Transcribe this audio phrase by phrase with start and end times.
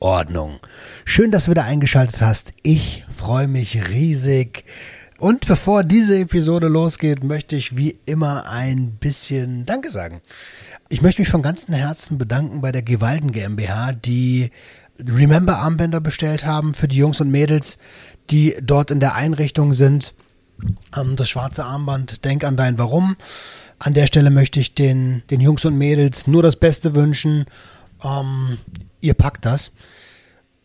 [0.00, 0.60] Ordnung.
[1.04, 2.52] Schön, dass du wieder eingeschaltet hast.
[2.62, 4.64] Ich freue mich riesig.
[5.18, 10.20] Und bevor diese Episode losgeht, möchte ich wie immer ein bisschen Danke sagen.
[10.88, 14.50] Ich möchte mich von ganzem Herzen bedanken bei der Gewalden GmbH, die
[15.00, 17.78] Remember Armbänder bestellt haben für die Jungs und Mädels,
[18.30, 20.14] die dort in der Einrichtung sind.
[21.16, 23.16] Das schwarze Armband, denk an dein Warum.
[23.78, 27.46] An der Stelle möchte ich den, den Jungs und Mädels nur das Beste wünschen.
[28.02, 28.58] Ähm,
[29.00, 29.70] ihr packt das.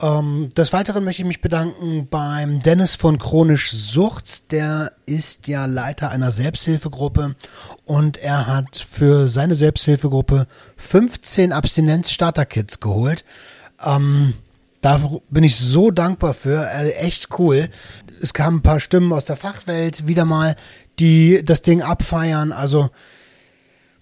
[0.04, 4.52] Ähm, des Weiteren möchte ich mich bedanken beim Dennis von Chronisch Sucht.
[4.52, 7.36] Der ist ja Leiter einer Selbsthilfegruppe
[7.86, 13.24] und er hat für seine Selbsthilfegruppe 15 Abstinenz-Starter-Kits geholt.
[13.82, 14.34] Ähm,
[14.82, 16.68] da bin ich so dankbar für.
[16.70, 17.70] Äh, echt cool.
[18.22, 20.58] Es kamen ein paar Stimmen aus der Fachwelt wieder mal,
[21.00, 22.52] die das Ding abfeiern.
[22.52, 22.90] Also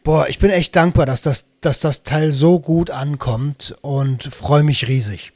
[0.03, 4.63] Boah, ich bin echt dankbar, dass das, dass das Teil so gut ankommt und freue
[4.63, 5.31] mich riesig.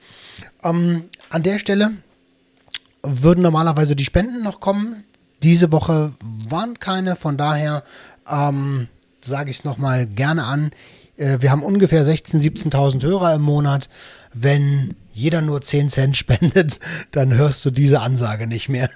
[0.66, 1.92] Ähm, an der Stelle
[3.04, 5.04] würden normalerweise die Spenden noch kommen.
[5.44, 6.14] Diese Woche
[6.50, 7.84] waren keine, von daher
[8.30, 8.88] ähm,
[9.22, 10.72] sage ich es nochmal gerne an.
[11.18, 13.90] Äh, wir haben ungefähr 16.000, 17.000 Hörer im Monat.
[14.34, 16.80] Wenn jeder nur 10 Cent spendet,
[17.12, 18.90] dann hörst du diese Ansage nicht mehr.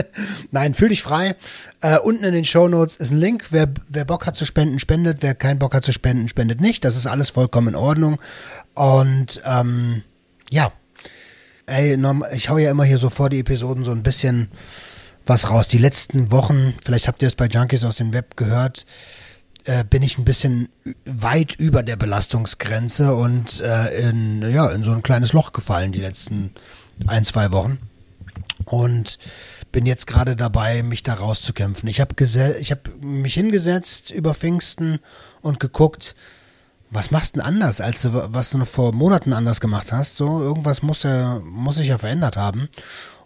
[0.50, 1.36] Nein, fühl dich frei.
[1.80, 3.46] Äh, unten in den Show Notes ist ein Link.
[3.50, 5.18] Wer, wer Bock hat zu spenden, spendet.
[5.20, 6.84] Wer keinen Bock hat zu spenden, spendet nicht.
[6.84, 8.18] Das ist alles vollkommen in Ordnung.
[8.74, 10.02] Und ähm,
[10.50, 10.72] ja,
[11.66, 11.98] ey,
[12.34, 14.48] ich hau ja immer hier so vor die Episoden so ein bisschen
[15.26, 15.68] was raus.
[15.68, 18.86] Die letzten Wochen, vielleicht habt ihr es bei Junkies aus dem Web gehört,
[19.64, 20.68] äh, bin ich ein bisschen
[21.04, 26.00] weit über der Belastungsgrenze und äh, in, ja, in so ein kleines Loch gefallen die
[26.00, 26.52] letzten
[27.06, 27.78] ein, zwei Wochen.
[28.64, 29.18] Und
[29.70, 31.88] bin jetzt gerade dabei, mich da rauszukämpfen.
[31.88, 32.14] Ich habe
[32.60, 34.98] ich hab mich hingesetzt über Pfingsten
[35.40, 36.14] und geguckt,
[36.92, 40.16] was machst du denn anders, als du, was du vor Monaten anders gemacht hast?
[40.16, 42.68] So, irgendwas muss ja, muss sich ja verändert haben.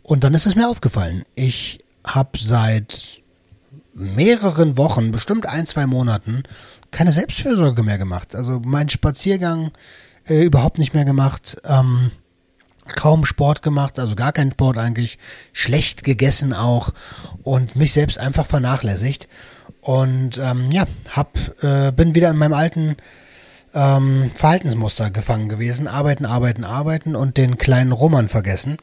[0.02, 1.24] Und dann ist es mir aufgefallen.
[1.34, 3.22] Ich habe seit
[3.92, 6.44] mehreren Wochen, bestimmt ein, zwei Monaten,
[6.92, 8.36] keine Selbstfürsorge mehr gemacht.
[8.36, 9.72] Also meinen Spaziergang
[10.28, 12.12] äh, überhaupt nicht mehr gemacht, ähm,
[12.94, 15.18] kaum Sport gemacht, also gar keinen Sport eigentlich,
[15.52, 16.92] schlecht gegessen auch
[17.42, 19.26] und mich selbst einfach vernachlässigt.
[19.80, 22.96] Und ähm, ja, hab, äh, bin wieder in meinem alten
[23.76, 25.86] ähm, Verhaltensmuster gefangen gewesen.
[25.86, 28.78] Arbeiten, arbeiten, arbeiten und den kleinen Roman vergessen.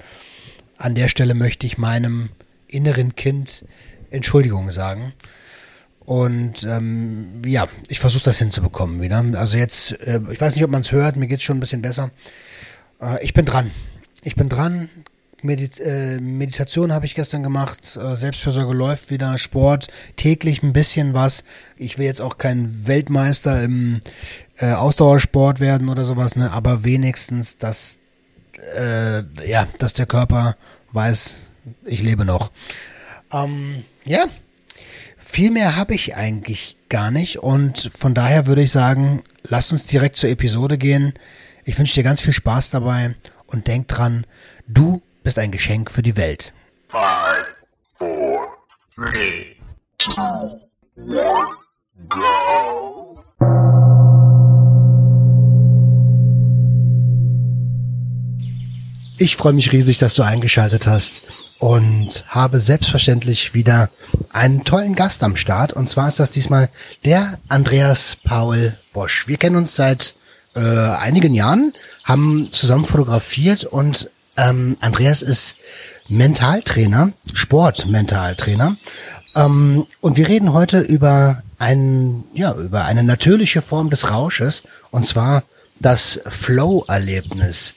[0.78, 2.30] An der Stelle möchte ich meinem
[2.68, 3.66] inneren Kind
[4.12, 5.14] Entschuldigung sagen.
[6.06, 9.24] Und ähm, ja, ich versuche das hinzubekommen wieder.
[9.34, 11.62] Also jetzt, äh, ich weiß nicht, ob man es hört, mir geht es schon ein
[11.62, 12.12] bisschen besser.
[13.02, 13.72] Äh, ich bin dran.
[14.22, 14.90] Ich bin dran.
[15.44, 21.14] Medit äh, Meditation habe ich gestern gemacht, äh, Selbstversorge läuft wieder, Sport, täglich ein bisschen
[21.14, 21.44] was.
[21.78, 24.02] Ich will jetzt auch kein Weltmeister im
[24.58, 26.52] äh, Ausdauersport werden oder sowas, ne?
[26.52, 28.00] aber wenigstens, dass,
[28.78, 30.56] äh, ja, dass der Körper
[30.92, 31.52] weiß,
[31.86, 32.52] ich lebe noch.
[33.32, 34.28] Ähm, ja,
[35.18, 39.88] viel mehr habe ich eigentlich gar nicht und von daher würde ich sagen, lass uns
[39.88, 41.14] direkt zur Episode gehen.
[41.66, 43.16] Ich wünsche dir ganz viel Spaß dabei
[43.48, 44.26] und denk dran,
[44.68, 46.54] du bist ein Geschenk für die Welt.
[46.90, 47.48] Five,
[47.98, 48.46] four,
[48.94, 49.56] three,
[49.98, 50.60] two,
[50.98, 51.48] one,
[52.10, 53.24] go.
[59.18, 61.22] Ich freue mich riesig, dass du eingeschaltet hast
[61.60, 63.90] und habe selbstverständlich wieder
[64.32, 65.72] einen tollen Gast am Start.
[65.72, 66.70] Und zwar ist das diesmal
[67.06, 69.28] der Andreas Paul Bosch.
[69.28, 70.16] Wir kennen uns seit
[70.56, 71.74] äh, einigen Jahren,
[72.04, 75.58] haben zusammen fotografiert und ähm, Andreas ist
[76.10, 78.78] Mentaltrainer, Sportmentaltrainer.
[79.36, 85.06] Ähm, und wir reden heute über ein, ja, über eine natürliche Form des Rausches und
[85.06, 85.44] zwar
[85.80, 87.76] das Flow-Erlebnis.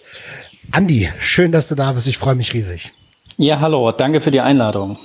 [0.70, 2.08] Andi, schön, dass du da bist.
[2.08, 2.92] Ich freue mich riesig.
[3.36, 4.98] Ja, hallo, danke für die Einladung.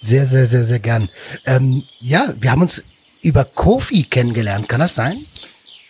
[0.00, 1.08] Sehr, sehr, sehr, sehr gern.
[1.44, 2.84] Ähm, ja, wir haben uns
[3.20, 5.24] über Kofi kennengelernt, kann das sein?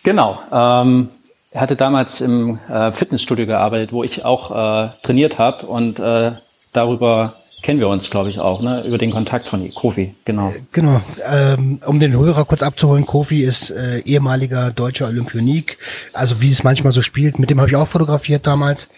[0.03, 0.41] Genau.
[0.51, 1.11] Ähm,
[1.51, 6.33] er hatte damals im äh, Fitnessstudio gearbeitet, wo ich auch äh, trainiert habe und äh,
[6.73, 8.85] darüber kennen wir uns, glaube ich, auch, ne?
[8.87, 10.51] über den Kontakt von Kofi, genau.
[10.51, 15.79] Äh, genau, ähm, um den Hörer kurz abzuholen, Kofi ist äh, ehemaliger deutscher Olympionik,
[16.13, 18.89] also wie es manchmal so spielt, mit dem habe ich auch fotografiert damals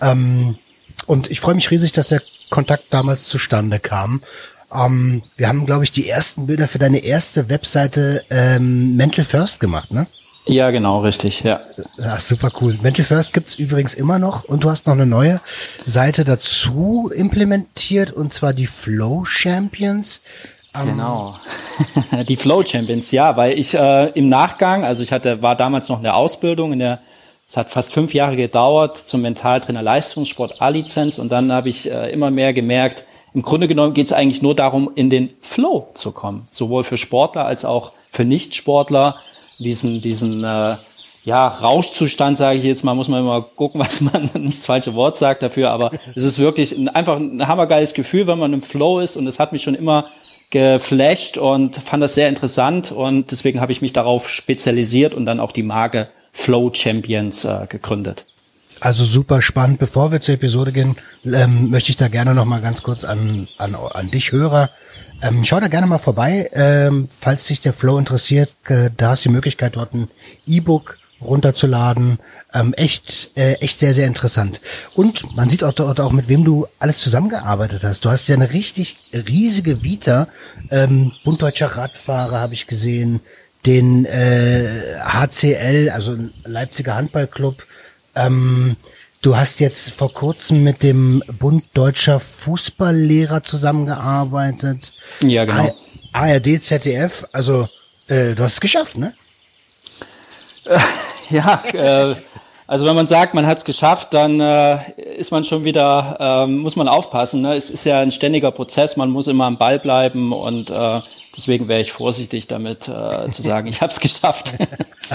[0.00, 0.56] Ähm,
[1.06, 4.22] und ich freue mich riesig, dass der Kontakt damals zustande kam.
[4.72, 9.60] Ähm, wir haben, glaube ich, die ersten Bilder für deine erste Webseite ähm, Mental First
[9.60, 10.06] gemacht, ne?
[10.50, 11.60] Ja, genau, richtig, ja.
[11.96, 12.76] Ja, super cool.
[12.82, 15.40] Mental First gibt's übrigens immer noch und du hast noch eine neue
[15.86, 20.20] Seite dazu implementiert und zwar die Flow Champions.
[20.84, 21.36] Genau.
[22.28, 25.98] die Flow Champions, ja, weil ich äh, im Nachgang, also ich hatte, war damals noch
[25.98, 26.98] in der Ausbildung, in der,
[27.48, 32.10] es hat fast fünf Jahre gedauert zum Mentaltrainer Leistungssport A-Lizenz und dann habe ich äh,
[32.10, 33.04] immer mehr gemerkt,
[33.34, 36.96] im Grunde genommen geht es eigentlich nur darum, in den Flow zu kommen, sowohl für
[36.96, 39.16] Sportler als auch für Nichtsportler,
[39.62, 40.76] diesen, diesen äh,
[41.24, 44.94] ja, Rauschzustand, sage ich jetzt mal, muss man immer gucken, was man nicht das falsche
[44.94, 48.62] Wort sagt dafür, aber es ist wirklich ein, einfach ein hammergeiles Gefühl, wenn man im
[48.62, 50.06] Flow ist und es hat mich schon immer
[50.50, 55.38] geflasht und fand das sehr interessant und deswegen habe ich mich darauf spezialisiert und dann
[55.38, 58.24] auch die Marke Flow Champions äh, gegründet.
[58.80, 59.78] Also super spannend.
[59.78, 63.46] Bevor wir zur Episode gehen, ähm, möchte ich da gerne noch mal ganz kurz an,
[63.58, 64.70] an, an dich Hörer.
[65.22, 68.56] Ähm, schau da gerne mal vorbei, ähm, falls dich der Flow interessiert.
[68.66, 70.08] Äh, da hast die Möglichkeit, dort ein
[70.46, 72.18] E-Book runterzuladen.
[72.54, 74.60] Ähm, echt, äh, echt sehr, sehr interessant.
[74.94, 78.04] Und man sieht auch dort auch, mit wem du alles zusammengearbeitet hast.
[78.04, 80.28] Du hast ja eine richtig riesige Vita.
[80.70, 83.20] Ähm, Bunddeutscher Radfahrer habe ich gesehen,
[83.66, 87.66] den äh, HCL, also Leipziger Handballclub.
[88.14, 88.76] Ähm,
[89.22, 94.94] du hast jetzt vor kurzem mit dem Bund Deutscher Fußballlehrer zusammengearbeitet.
[95.22, 95.74] Ja, genau.
[96.12, 97.68] ARD, ZDF, also
[98.08, 99.14] äh, du hast es geschafft, ne?
[101.30, 102.16] Ja, äh,
[102.66, 104.78] also wenn man sagt, man hat es geschafft, dann äh,
[105.16, 107.42] ist man schon wieder, äh, muss man aufpassen.
[107.42, 107.54] Ne?
[107.54, 111.00] Es ist ja ein ständiger Prozess, man muss immer am Ball bleiben und äh,
[111.36, 114.54] deswegen wäre ich vorsichtig damit äh, zu sagen, ich habe es geschafft.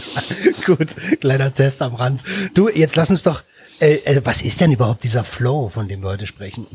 [0.65, 2.23] Gut, kleiner Test am Rand.
[2.53, 3.43] Du, jetzt lass uns doch,
[3.80, 6.68] äh, äh, was ist denn überhaupt dieser Flow, von dem wir heute sprechen?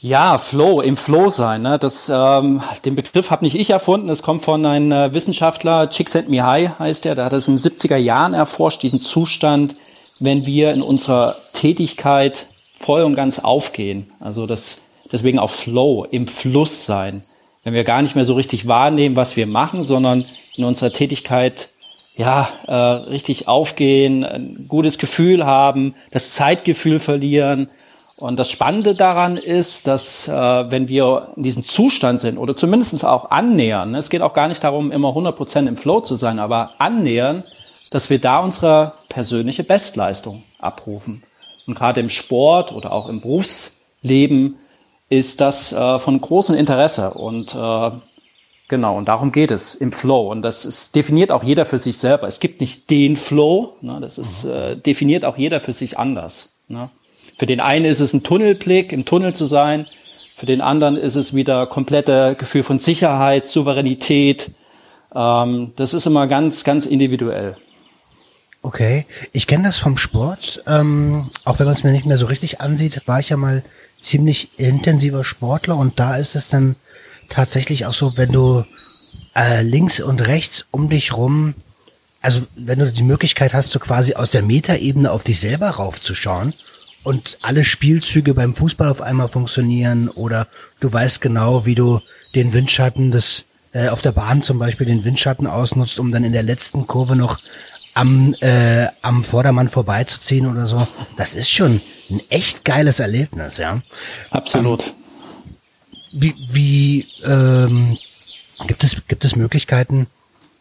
[0.00, 1.62] Ja, Flow, im Flow sein.
[1.62, 1.76] Ne?
[1.78, 4.06] Das, ähm, den Begriff habe nicht ich erfunden.
[4.06, 7.16] Das kommt von einem äh, Wissenschaftler, Csikszentmihalyi heißt der.
[7.16, 9.74] Der hat es in den 70er Jahren erforscht, diesen Zustand,
[10.20, 12.46] wenn wir in unserer Tätigkeit
[12.78, 14.12] voll und ganz aufgehen.
[14.20, 17.24] Also das, deswegen auch Flow, im Fluss sein.
[17.64, 21.70] Wenn wir gar nicht mehr so richtig wahrnehmen, was wir machen, sondern in unserer Tätigkeit
[22.18, 27.70] ja, äh, richtig aufgehen, ein gutes Gefühl haben, das Zeitgefühl verlieren,
[28.18, 33.04] und das Spannende daran ist, dass äh, wenn wir in diesem Zustand sind oder zumindest
[33.04, 36.72] auch annähern, es geht auch gar nicht darum, immer 100% im Flow zu sein, aber
[36.78, 37.44] annähern,
[37.90, 41.22] dass wir da unsere persönliche Bestleistung abrufen.
[41.68, 44.56] Und gerade im Sport oder auch im Berufsleben
[45.08, 47.14] ist das äh, von großem Interesse.
[47.14, 47.90] Und äh,
[48.68, 50.30] genau, und darum geht es im Flow.
[50.30, 52.26] Und das ist, definiert auch jeder für sich selber.
[52.26, 56.50] Es gibt nicht den Flow, ne, das ist äh, definiert auch jeder für sich anders.
[56.68, 56.90] Ne?
[57.36, 59.86] Für den einen ist es ein Tunnelblick, im Tunnel zu sein.
[60.36, 64.52] Für den anderen ist es wieder komplette Gefühl von Sicherheit, Souveränität.
[65.14, 67.56] Ähm, das ist immer ganz, ganz individuell.
[68.62, 70.62] Okay, ich kenne das vom Sport.
[70.66, 73.62] Ähm, auch wenn man es mir nicht mehr so richtig ansieht, war ich ja mal
[74.00, 76.76] ziemlich intensiver Sportler und da ist es dann
[77.28, 78.64] tatsächlich auch so, wenn du
[79.34, 81.54] äh, links und rechts um dich rum,
[82.20, 86.54] also wenn du die Möglichkeit hast, so quasi aus der Metaebene auf dich selber raufzuschauen
[87.04, 90.48] und alle Spielzüge beim Fußball auf einmal funktionieren oder
[90.80, 92.00] du weißt genau, wie du
[92.34, 96.32] den Windschatten des äh, auf der Bahn zum Beispiel den Windschatten ausnutzt, um dann in
[96.32, 97.38] der letzten Kurve noch
[97.94, 100.86] am, äh, am Vordermann vorbeizuziehen oder so.
[101.16, 101.80] Das ist schon
[102.10, 103.82] ein echt geiles Erlebnis, ja.
[104.30, 104.82] Absolut.
[104.82, 104.92] Ähm,
[106.12, 107.98] wie wie ähm,
[108.66, 110.06] gibt es gibt es Möglichkeiten,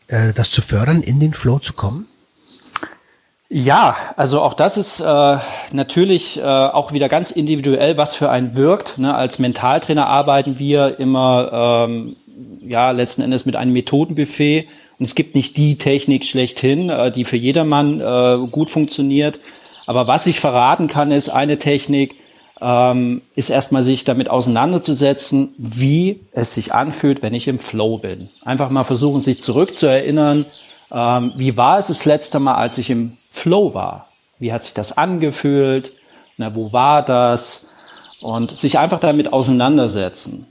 [0.08, 2.08] äh, das zu fördern, in den Flow zu kommen?
[3.50, 5.38] Ja, also auch das ist äh,
[5.72, 8.98] natürlich äh, auch wieder ganz individuell, was für einen wirkt.
[8.98, 9.16] Ne?
[9.16, 12.18] Als Mentaltrainer arbeiten wir immer ähm,
[12.60, 14.68] ja letzten Endes mit einem Methodenbuffet
[15.00, 19.40] und es gibt nicht die Technik schlechthin, äh, die für jedermann äh, gut funktioniert.
[19.86, 22.16] Aber was ich verraten kann, ist eine Technik,
[22.62, 28.30] ähm, ist erstmal sich damit auseinanderzusetzen, wie es sich anfühlt, wenn ich im Flow bin.
[28.44, 30.46] Einfach mal versuchen, sich zurückzuerinnern,
[30.92, 34.08] ähm, wie war es das letzte Mal, als ich im Flow war.
[34.40, 35.94] Wie hat sich das angefühlt?
[36.38, 37.68] Na, wo war das?
[38.22, 40.48] Und sich einfach damit auseinandersetzen.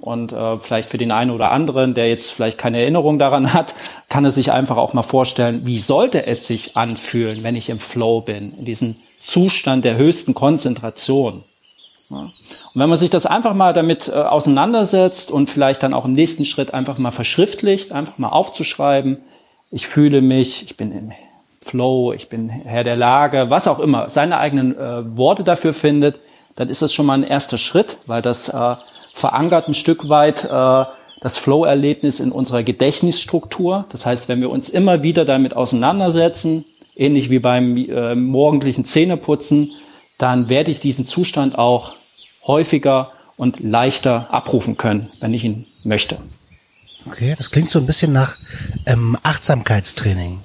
[0.00, 3.74] Und äh, vielleicht für den einen oder anderen, der jetzt vielleicht keine Erinnerung daran hat,
[4.08, 7.78] kann er sich einfach auch mal vorstellen, wie sollte es sich anfühlen, wenn ich im
[7.78, 11.44] Flow bin, in diesem Zustand der höchsten Konzentration.
[12.08, 12.32] Und
[12.74, 16.44] wenn man sich das einfach mal damit äh, auseinandersetzt und vielleicht dann auch im nächsten
[16.44, 19.18] Schritt einfach mal verschriftlicht, einfach mal aufzuschreiben,
[19.70, 21.12] ich fühle mich, ich bin im
[21.60, 26.18] Flow, ich bin Herr der Lage, was auch immer, seine eigenen äh, Worte dafür findet,
[26.56, 28.76] dann ist das schon mal ein erster Schritt, weil das äh,
[29.12, 30.84] verankert ein Stück weit äh,
[31.20, 33.84] das Flow-Erlebnis in unserer Gedächtnisstruktur.
[33.90, 36.64] Das heißt, wenn wir uns immer wieder damit auseinandersetzen,
[37.00, 39.72] ähnlich wie beim äh, morgendlichen Zähneputzen,
[40.18, 41.94] dann werde ich diesen Zustand auch
[42.46, 46.18] häufiger und leichter abrufen können, wenn ich ihn möchte.
[47.06, 48.36] Okay, das klingt so ein bisschen nach
[48.84, 50.40] ähm, Achtsamkeitstraining.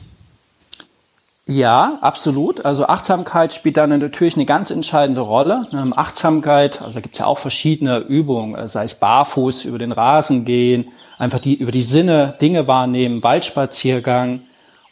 [1.47, 2.65] Ja, absolut.
[2.65, 5.67] Also Achtsamkeit spielt da natürlich eine ganz entscheidende Rolle.
[5.73, 9.91] Ähm, Achtsamkeit, also da gibt's ja auch verschiedene Übungen, äh, sei es barfuß über den
[9.91, 10.87] Rasen gehen,
[11.19, 14.41] einfach die über die Sinne Dinge wahrnehmen, Waldspaziergang.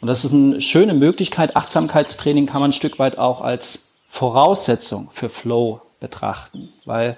[0.04, 1.56] Und das ist eine schöne Möglichkeit.
[1.56, 7.16] Achtsamkeitstraining kann man ein Stück weit auch als Voraussetzung für Flow betrachten, weil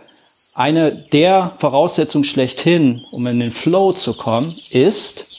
[0.54, 5.36] eine der Voraussetzungen schlechthin, um in den Flow zu kommen, ist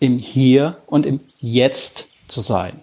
[0.00, 2.80] im Hier und im Jetzt zu sein.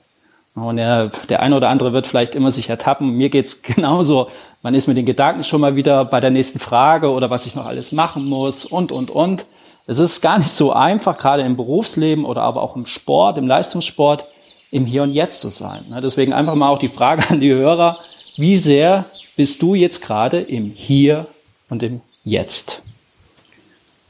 [0.56, 3.10] Und der, der eine oder andere wird vielleicht immer sich ertappen.
[3.18, 4.30] Mir geht's genauso.
[4.62, 7.56] Man ist mit den Gedanken schon mal wieder bei der nächsten Frage oder was ich
[7.56, 9.48] noch alles machen muss und, und, und.
[9.86, 13.48] Es ist gar nicht so einfach, gerade im Berufsleben oder aber auch im Sport, im
[13.48, 14.26] Leistungssport,
[14.72, 15.84] im Hier und Jetzt zu sein.
[16.02, 18.00] Deswegen einfach mal auch die Frage an die Hörer,
[18.38, 21.28] wie sehr bist du jetzt gerade im Hier
[21.70, 22.82] und im Jetzt?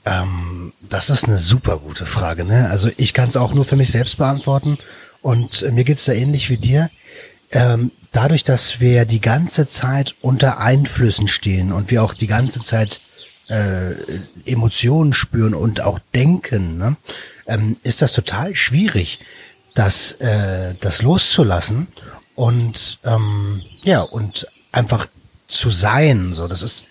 [0.06, 2.44] Ähm, das ist eine super gute Frage.
[2.44, 2.70] Ne?
[2.70, 4.78] Also ich kann es auch nur für mich selbst beantworten
[5.22, 6.90] und äh, mir geht's da ähnlich wie dir.
[7.52, 12.62] Ähm, dadurch, dass wir die ganze Zeit unter Einflüssen stehen und wir auch die ganze
[12.62, 13.00] Zeit
[13.54, 13.96] äh,
[14.46, 16.96] Emotionen spüren und auch denken, ne,
[17.46, 19.20] ähm, ist das total schwierig,
[19.76, 21.88] das, äh, das loszulassen
[22.36, 25.08] und ähm, ja und einfach
[25.48, 26.34] zu sein.
[26.34, 26.86] So, das ist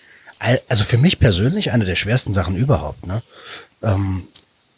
[0.67, 3.05] also für mich persönlich eine der schwersten Sachen überhaupt.
[3.05, 3.21] Ne?
[3.81, 4.27] Ähm,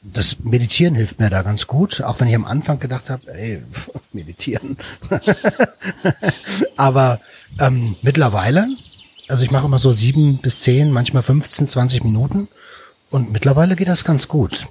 [0.02, 3.62] das Meditieren hilft mir da ganz gut, auch wenn ich am Anfang gedacht habe, ey,
[4.14, 4.78] meditieren.
[6.76, 7.20] Aber
[7.60, 8.68] ähm, mittlerweile,
[9.28, 12.48] also ich mache immer so sieben bis zehn, manchmal 15, 20 Minuten
[13.10, 14.68] und mittlerweile geht das ganz gut.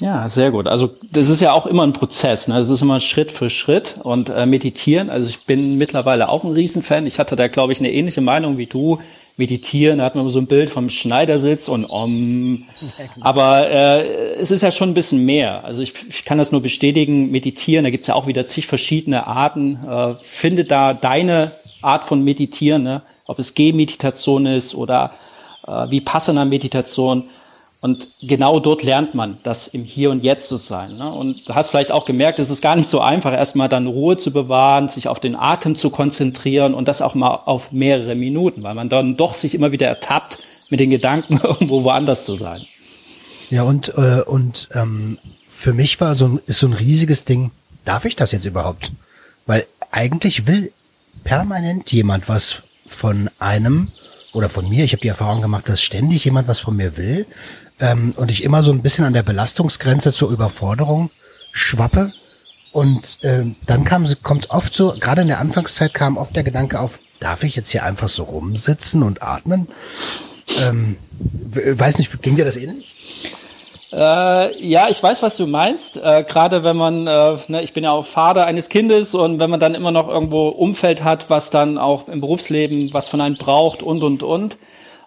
[0.00, 0.66] Ja, sehr gut.
[0.66, 2.48] Also das ist ja auch immer ein Prozess.
[2.48, 2.54] Ne?
[2.54, 5.10] Das ist immer Schritt für Schritt und äh, meditieren.
[5.10, 7.06] Also ich bin mittlerweile auch ein Riesenfan.
[7.06, 8.98] Ich hatte da, glaube ich, eine ähnliche Meinung wie du
[9.36, 12.64] meditieren, da hat man so ein Bild vom Schneidersitz und om.
[13.20, 15.64] Aber äh, es ist ja schon ein bisschen mehr.
[15.64, 19.26] Also ich, ich kann das nur bestätigen, meditieren, da gibt's ja auch wieder zig verschiedene
[19.26, 19.78] Arten.
[19.88, 23.02] Äh, finde da deine Art von Meditieren, ne?
[23.32, 25.12] Ob es Gehmeditation ist oder
[25.66, 27.24] äh, wie passender Meditation.
[27.80, 30.98] Und genau dort lernt man, das im Hier und Jetzt zu sein.
[30.98, 31.12] Ne?
[31.12, 34.16] Und du hast vielleicht auch gemerkt, es ist gar nicht so einfach, erstmal dann Ruhe
[34.16, 38.62] zu bewahren, sich auf den Atem zu konzentrieren und das auch mal auf mehrere Minuten,
[38.62, 40.38] weil man dann doch sich immer wieder ertappt,
[40.70, 42.64] mit den Gedanken irgendwo woanders zu sein.
[43.50, 47.50] Ja, und, äh, und ähm, für mich war so ein, ist so ein riesiges Ding,
[47.84, 48.92] darf ich das jetzt überhaupt?
[49.44, 50.72] Weil eigentlich will
[51.24, 53.88] permanent jemand was von einem
[54.32, 54.84] oder von mir.
[54.84, 57.26] Ich habe die Erfahrung gemacht, dass ständig jemand was von mir will
[57.80, 61.10] ähm, und ich immer so ein bisschen an der Belastungsgrenze zur Überforderung
[61.52, 62.12] schwappe.
[62.72, 66.80] Und ähm, dann kam, kommt oft so, gerade in der Anfangszeit kam oft der Gedanke
[66.80, 69.68] auf, darf ich jetzt hier einfach so rumsitzen und atmen?
[70.66, 72.94] Ähm, weiß nicht, ging dir das ähnlich?
[73.92, 75.98] Äh, ja, ich weiß, was du meinst.
[75.98, 79.50] Äh, Gerade wenn man, äh, ne, ich bin ja auch Vater eines Kindes und wenn
[79.50, 83.36] man dann immer noch irgendwo Umfeld hat, was dann auch im Berufsleben was von einem
[83.36, 84.58] braucht und und und.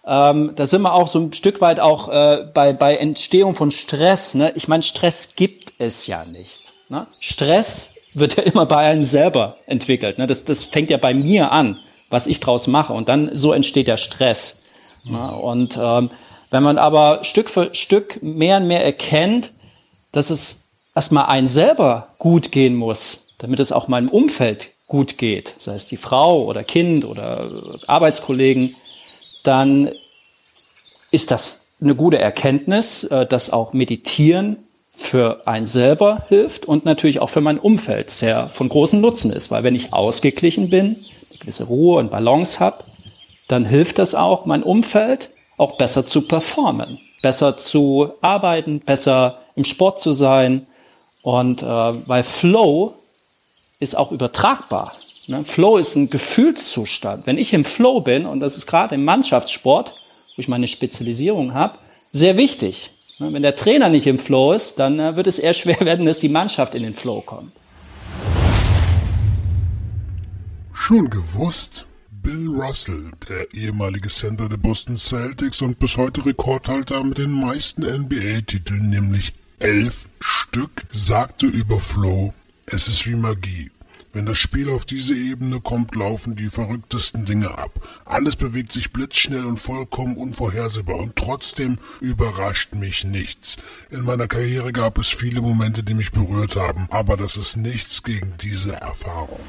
[0.06, 3.72] Ähm, da sind wir auch so ein Stück weit auch äh, bei, bei Entstehung von
[3.72, 4.36] Stress.
[4.36, 4.52] Ne?
[4.56, 6.74] Ich meine, Stress gibt es ja nicht.
[6.90, 7.08] Ne?
[7.20, 10.20] Stress wird ja immer bei einem selber entwickelt.
[10.20, 10.28] Ne?
[10.28, 11.80] Das, das fängt ja bei mir an,
[12.12, 12.94] was ich draus mache.
[12.94, 14.62] Und dann so entsteht der Stress.
[15.06, 15.12] Mhm.
[15.14, 15.36] Ne?
[15.36, 16.12] Und ähm,
[16.56, 19.52] wenn man aber Stück für Stück mehr und mehr erkennt,
[20.14, 25.56] dass es erstmal einen selber gut gehen muss, damit es auch meinem Umfeld gut geht,
[25.58, 27.52] sei es die Frau oder Kind oder
[27.88, 28.74] Arbeitskollegen,
[29.44, 29.92] dann
[31.12, 34.56] ist das eine gute Erkenntnis, äh, dass auch Meditieren
[34.92, 39.52] für einen selber hilft und natürlich auch für mein Umfeld sehr von großem Nutzen ist.
[39.52, 42.86] Weil wenn ich ausgeglichen bin, eine gewisse Ruhe und Balance habe,
[43.50, 49.66] dann hilft das auch, mein Umfeld auch besser zu performen, besser zu arbeiten, besser im
[49.66, 50.68] Sport zu sein.
[51.22, 52.96] Und äh, weil Flow
[53.80, 54.94] ist auch übertragbar.
[55.28, 55.44] Ne?
[55.44, 57.26] Flow ist ein Gefühlszustand.
[57.26, 59.96] Wenn ich im Flow bin, und das ist gerade im Mannschaftssport,
[60.36, 61.80] wo ich meine Spezialisierung habe,
[62.12, 62.92] sehr wichtig.
[63.20, 63.32] Ne?
[63.34, 66.20] Wenn der Trainer nicht im Flow ist, dann äh, wird es eher schwer werden, dass
[66.20, 67.52] die Mannschaft in den Flow kommt.
[70.74, 71.88] Schon gewusst?
[72.26, 77.84] Bill Russell, der ehemalige Center der Boston Celtics und bis heute Rekordhalter mit den meisten
[77.84, 82.34] NBA-Titeln, nämlich elf Stück, sagte über Flow,
[82.66, 83.70] Es ist wie Magie.
[84.12, 87.80] Wenn das Spiel auf diese Ebene kommt, laufen die verrücktesten Dinge ab.
[88.06, 93.58] Alles bewegt sich blitzschnell und vollkommen unvorhersehbar und trotzdem überrascht mich nichts.
[93.92, 98.02] In meiner Karriere gab es viele Momente, die mich berührt haben, aber das ist nichts
[98.02, 99.42] gegen diese Erfahrung.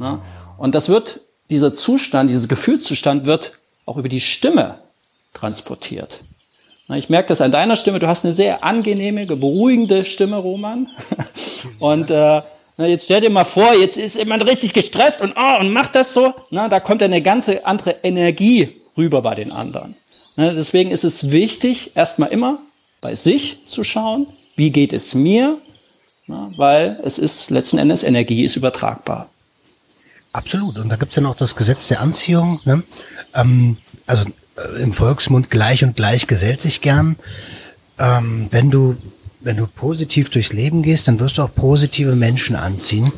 [0.00, 0.20] Ja?
[0.58, 1.20] Und das wird,
[1.50, 3.52] dieser Zustand, dieses Gefühlszustand wird
[3.86, 4.78] auch über die Stimme
[5.34, 6.22] transportiert.
[6.92, 7.98] Ich merke das an deiner Stimme.
[7.98, 10.88] Du hast eine sehr angenehme, beruhigende Stimme, Roman.
[11.80, 12.42] Und äh,
[12.76, 16.12] jetzt stell dir mal vor, jetzt ist jemand richtig gestresst und, oh, und macht das
[16.12, 16.34] so.
[16.50, 19.96] Na, da kommt eine ganze andere Energie rüber bei den anderen.
[20.36, 22.58] Na, deswegen ist es wichtig, erstmal immer
[23.00, 25.58] bei sich zu schauen, wie geht es mir,
[26.26, 29.28] weil es ist letzten Endes Energie ist übertragbar.
[30.34, 30.78] Absolut.
[30.78, 32.60] Und da gibt's ja noch das Gesetz der Anziehung.
[32.64, 32.82] Ne?
[33.34, 37.16] Ähm, also äh, im Volksmund gleich und gleich gesellt sich gern.
[37.98, 38.96] Ähm, wenn du
[39.40, 43.12] wenn du positiv durchs Leben gehst, dann wirst du auch positive Menschen anziehen,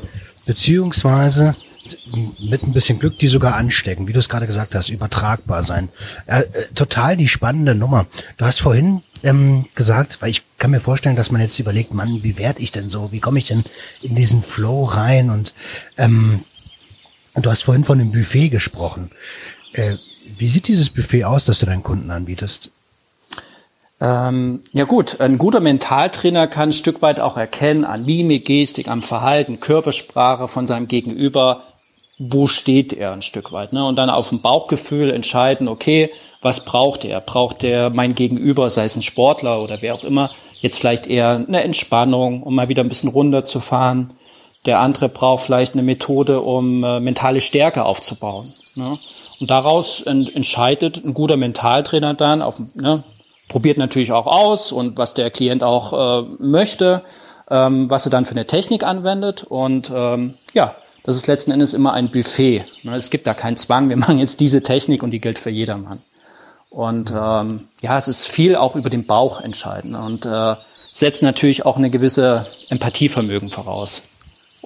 [0.44, 1.54] beziehungsweise
[2.40, 5.88] mit ein bisschen Glück die sogar anstecken, wie du es gerade gesagt hast, übertragbar sein.
[6.26, 8.06] Äh, äh, total die spannende Nummer.
[8.37, 12.25] Du hast vorhin ähm, gesagt, weil ich kann mir vorstellen, dass man jetzt überlegt, Mann,
[12.25, 13.12] wie werde ich denn so?
[13.12, 13.64] Wie komme ich denn
[14.02, 15.30] in diesen Flow rein?
[15.30, 15.54] Und
[15.96, 16.40] ähm,
[17.44, 19.10] du hast vorhin von dem Buffet gesprochen.
[19.72, 19.96] Äh,
[20.36, 22.70] wie sieht dieses Buffet aus, das du deinen Kunden anbietest?
[24.00, 28.88] Ähm, ja gut, ein guter Mentaltrainer kann ein Stück weit auch erkennen an Mimik, Gestik,
[28.88, 31.62] am Verhalten, Körpersprache von seinem Gegenüber,
[32.18, 33.72] wo steht er ein Stück weit.
[33.72, 33.84] Ne?
[33.86, 36.10] Und dann auf dem Bauchgefühl entscheiden, okay,
[36.42, 37.20] was braucht er?
[37.20, 41.44] Braucht er mein Gegenüber, sei es ein Sportler oder wer auch immer, jetzt vielleicht eher
[41.46, 44.10] eine Entspannung, um mal wieder ein bisschen runterzufahren.
[44.66, 48.52] Der andere braucht vielleicht eine Methode, um äh, mentale Stärke aufzubauen.
[48.75, 48.99] Ne?
[49.40, 53.04] Und daraus ent entscheidet ein guter Mentaltrainer dann, auf, ne,
[53.49, 57.02] probiert natürlich auch aus und was der Klient auch äh, möchte,
[57.50, 59.44] ähm, was er dann für eine Technik anwendet.
[59.44, 62.64] Und ähm, ja, das ist letzten Endes immer ein Buffet.
[62.82, 62.96] Ne?
[62.96, 66.02] Es gibt da keinen Zwang, wir machen jetzt diese Technik und die gilt für jedermann.
[66.71, 70.56] Und ähm, ja, es ist viel auch über den Bauch entscheidend und äh,
[70.90, 74.02] setzt natürlich auch eine gewisse Empathievermögen voraus.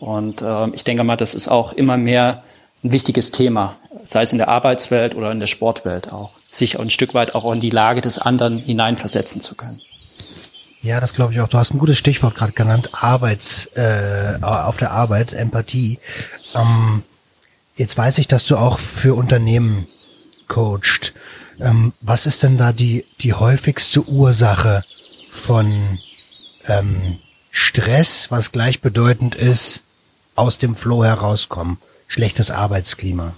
[0.01, 2.43] Und äh, ich denke mal, das ist auch immer mehr
[2.83, 6.91] ein wichtiges Thema, sei es in der Arbeitswelt oder in der Sportwelt auch, sich ein
[6.91, 9.81] Stück weit auch in die Lage des anderen hineinversetzen zu können.
[10.83, 11.49] Ja, das glaube ich auch.
[11.49, 15.99] Du hast ein gutes Stichwort gerade genannt, Arbeits, äh, auf der Arbeit, Empathie.
[16.55, 17.03] Ähm,
[17.77, 19.87] jetzt weiß ich, dass du auch für Unternehmen
[20.49, 21.13] coacht.
[21.61, 24.83] Ähm, was ist denn da die, die häufigste Ursache
[25.31, 25.99] von
[26.67, 27.19] ähm,
[27.51, 29.83] Stress, was gleichbedeutend ist,
[30.37, 31.79] aus dem Flow herauskommen?
[32.11, 33.35] schlechtes Arbeitsklima?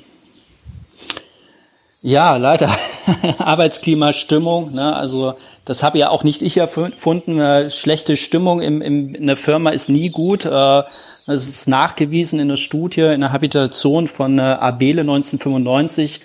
[2.01, 2.75] Ja, leider.
[3.39, 4.73] Arbeitsklima, Stimmung.
[4.73, 4.97] Ne?
[4.97, 7.39] Also das habe ja auch nicht ich erfunden.
[7.39, 10.45] Äh, schlechte Stimmung im, in der Firma ist nie gut.
[10.45, 10.83] Äh,
[11.27, 16.21] das ist nachgewiesen in der Studie, in der Habitation von äh, Abele 1995.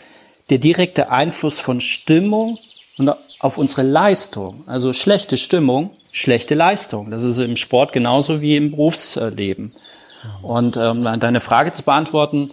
[0.50, 2.58] Der direkte Einfluss von Stimmung
[2.98, 4.64] und auf unsere Leistung.
[4.66, 7.12] Also schlechte Stimmung, schlechte Leistung.
[7.12, 9.74] Das ist im Sport genauso wie im Berufsleben.
[10.42, 12.52] Und ähm, deine Frage zu beantworten,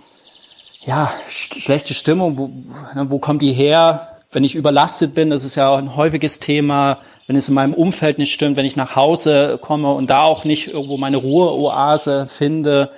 [0.85, 2.51] ja, sch schlechte Stimmung, wo,
[2.95, 4.09] ne, wo kommt die her?
[4.33, 7.73] Wenn ich überlastet bin, das ist ja auch ein häufiges Thema, wenn es in meinem
[7.73, 12.27] Umfeld nicht stimmt, wenn ich nach Hause komme und da auch nicht irgendwo meine Ruheoase
[12.27, 12.91] finde.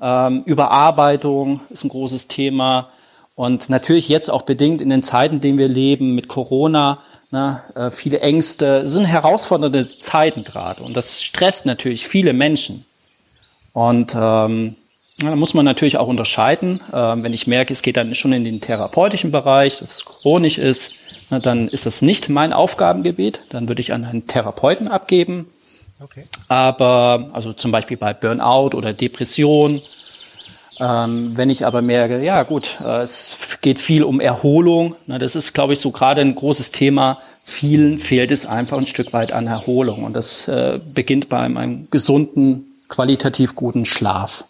[0.00, 2.90] Ähm, Überarbeitung ist ein großes Thema.
[3.34, 7.00] Und natürlich jetzt auch bedingt in den Zeiten, in denen wir leben, mit Corona,
[7.30, 10.82] ne, äh, viele Ängste, es sind herausfordernde Zeiten gerade.
[10.82, 12.84] Und das stresst natürlich viele Menschen.
[13.74, 14.76] Und ähm,
[15.18, 16.80] da muss man natürlich auch unterscheiden.
[16.92, 20.56] Ähm, wenn ich merke, es geht dann schon in den therapeutischen Bereich, dass es chronisch
[20.56, 20.94] ist,
[21.28, 23.42] na, dann ist das nicht mein Aufgabengebiet.
[23.50, 25.48] Dann würde ich an einen Therapeuten abgeben.
[26.00, 26.24] Okay.
[26.48, 29.82] Aber, also zum Beispiel bei Burnout oder Depression,
[30.80, 35.36] ähm, wenn ich aber merke, ja gut, äh, es geht viel um Erholung, na, das
[35.36, 37.18] ist, glaube ich, so gerade ein großes Thema.
[37.42, 40.04] Vielen fehlt es einfach ein Stück weit an Erholung.
[40.04, 44.44] Und das äh, beginnt bei einem gesunden qualitativ guten Schlaf?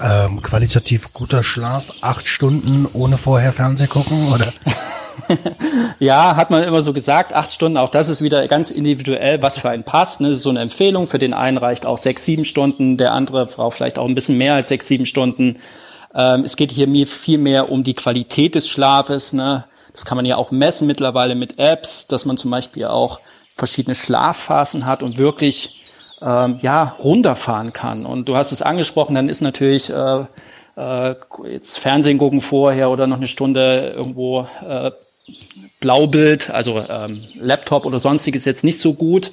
[0.00, 4.52] Ähm, qualitativ guter Schlaf, acht Stunden ohne vorher Fernseh gucken, oder?
[5.98, 9.58] ja, hat man immer so gesagt, acht Stunden, auch das ist wieder ganz individuell, was
[9.58, 10.20] für einen passt.
[10.20, 10.36] Ne?
[10.36, 13.98] So eine Empfehlung, für den einen reicht auch sechs, sieben Stunden, der andere braucht vielleicht
[13.98, 15.56] auch ein bisschen mehr als sechs, sieben Stunden.
[16.14, 19.32] Ähm, es geht hier mir viel mehr um die Qualität des Schlafes.
[19.32, 19.64] Ne?
[19.92, 23.20] Das kann man ja auch messen mittlerweile mit Apps, dass man zum Beispiel auch
[23.56, 25.80] verschiedene Schlafphasen hat und wirklich
[26.20, 28.06] ähm, ja, runterfahren kann.
[28.06, 30.24] Und du hast es angesprochen, dann ist natürlich äh,
[30.76, 31.14] äh,
[31.50, 34.90] jetzt Fernsehen gucken vorher oder noch eine Stunde irgendwo äh,
[35.80, 39.32] Blaubild, also ähm, Laptop oder sonstiges jetzt nicht so gut.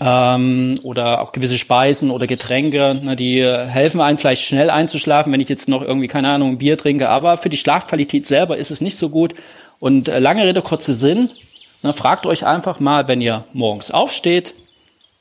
[0.00, 5.40] ähm, oder auch gewisse Speisen oder Getränke, ne, die helfen einem vielleicht schnell einzuschlafen, wenn
[5.40, 7.08] ich jetzt noch irgendwie, keine Ahnung, ein Bier trinke.
[7.08, 9.34] Aber für die Schlafqualität selber ist es nicht so gut.
[9.78, 11.30] Und äh, lange Rede, kurzer Sinn,
[11.82, 14.54] ne, fragt euch einfach mal, wenn ihr morgens aufsteht,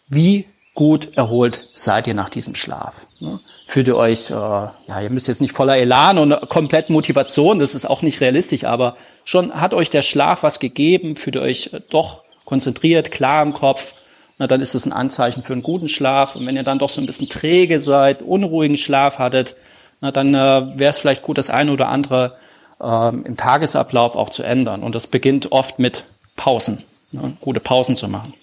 [0.08, 3.08] wie gut erholt seid ihr nach diesem Schlaf.
[3.20, 3.40] Ne?
[3.66, 7.76] Fühlt ihr euch, äh, ja, ihr müsst jetzt nicht voller Elan und komplett Motivation, das
[7.76, 11.72] ist auch nicht realistisch, aber schon hat euch der Schlaf was gegeben, fühlt ihr euch
[11.74, 13.94] äh, doch konzentriert, klar im Kopf,
[14.38, 16.36] na, dann ist es ein Anzeichen für einen guten Schlaf.
[16.36, 19.56] Und wenn ihr dann doch so ein bisschen träge seid, unruhigen Schlaf hattet,
[20.02, 22.36] na, dann äh, wäre es vielleicht gut, das eine oder andere
[22.82, 24.84] ähm, im Tagesablauf auch zu ändern.
[24.84, 26.04] Und das beginnt oft mit
[26.36, 28.34] Pausen, ne, gute Pausen zu machen.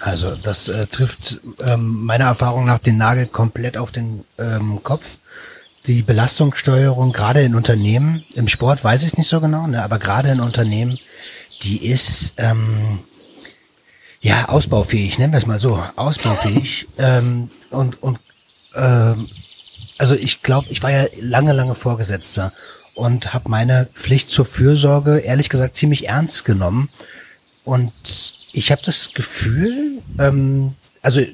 [0.00, 5.18] Also das äh, trifft ähm, meiner Erfahrung nach den Nagel komplett auf den ähm, Kopf.
[5.86, 9.98] Die Belastungssteuerung, gerade in Unternehmen, im Sport weiß ich es nicht so genau, ne, aber
[9.98, 10.98] gerade in Unternehmen,
[11.62, 13.04] die ist ähm,
[14.20, 16.88] ja ausbaufähig, nennen wir es mal so, ausbaufähig.
[16.98, 18.18] ähm, und und
[18.74, 19.28] ähm,
[19.98, 22.52] also ich glaube, ich war ja lange, lange Vorgesetzter
[22.94, 26.88] und habe meine Pflicht zur Fürsorge ehrlich gesagt ziemlich ernst genommen.
[27.64, 31.32] Und ich habe das Gefühl, ähm, also äh,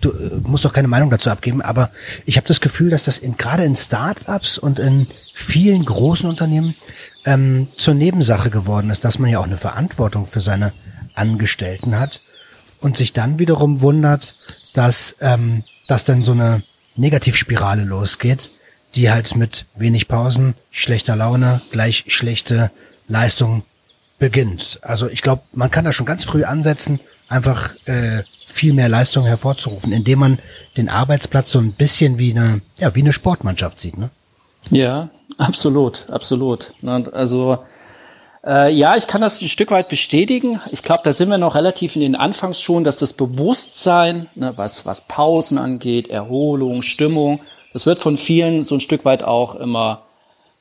[0.00, 1.90] du äh, musst doch keine Meinung dazu abgeben, aber
[2.26, 6.74] ich habe das Gefühl, dass das in, gerade in Startups und in vielen großen Unternehmen
[7.24, 10.72] ähm, zur Nebensache geworden ist, dass man ja auch eine Verantwortung für seine
[11.14, 12.22] Angestellten hat
[12.80, 14.36] und sich dann wiederum wundert,
[14.72, 16.62] dass, ähm, dass dann so eine
[16.96, 18.50] Negativspirale losgeht,
[18.94, 22.70] die halt mit wenig Pausen, schlechter Laune, gleich schlechte
[23.08, 23.62] Leistung
[24.20, 24.78] beginnt.
[24.82, 29.26] Also ich glaube, man kann da schon ganz früh ansetzen, einfach äh, viel mehr Leistung
[29.26, 30.38] hervorzurufen, indem man
[30.76, 34.10] den Arbeitsplatz so ein bisschen wie eine, ja, wie eine Sportmannschaft sieht, ne?
[34.70, 36.74] Ja, absolut, absolut.
[36.84, 37.58] Also
[38.44, 40.60] äh, ja, ich kann das ein Stück weit bestätigen.
[40.70, 44.86] Ich glaube, da sind wir noch relativ in den Anfangsschuhen, dass das Bewusstsein, ne, was,
[44.86, 47.40] was Pausen angeht, Erholung, Stimmung,
[47.72, 50.02] das wird von vielen so ein Stück weit auch immer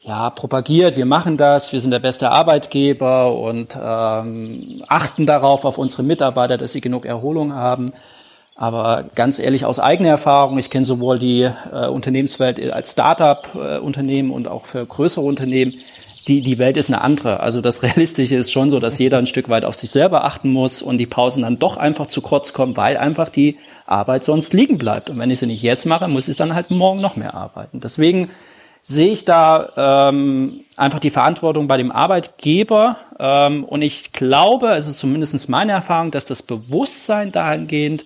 [0.02, 5.78] ja, propagiert, wir machen das, wir sind der beste Arbeitgeber und ähm, achten darauf, auf
[5.78, 7.92] unsere Mitarbeiter, dass sie genug Erholung haben.
[8.56, 14.48] Aber ganz ehrlich, aus eigener Erfahrung, ich kenne sowohl die äh, Unternehmenswelt als Start-up-Unternehmen und
[14.48, 15.76] auch für größere Unternehmen,
[16.28, 17.42] die, die Welt ist eine andere.
[17.42, 20.52] Also das Realistische ist schon so, dass jeder ein Stück weit auf sich selber achten
[20.52, 24.54] muss und die Pausen dann doch einfach zu kurz kommen, weil einfach die Arbeit sonst
[24.54, 25.10] liegen bleibt.
[25.10, 27.80] Und wenn ich sie nicht jetzt mache, muss ich dann halt morgen noch mehr arbeiten.
[27.82, 28.30] Deswegen
[28.82, 32.98] sehe ich da ähm, einfach die Verantwortung bei dem Arbeitgeber.
[33.20, 38.06] Ähm, und ich glaube, es ist zumindest meine Erfahrung, dass das Bewusstsein dahingehend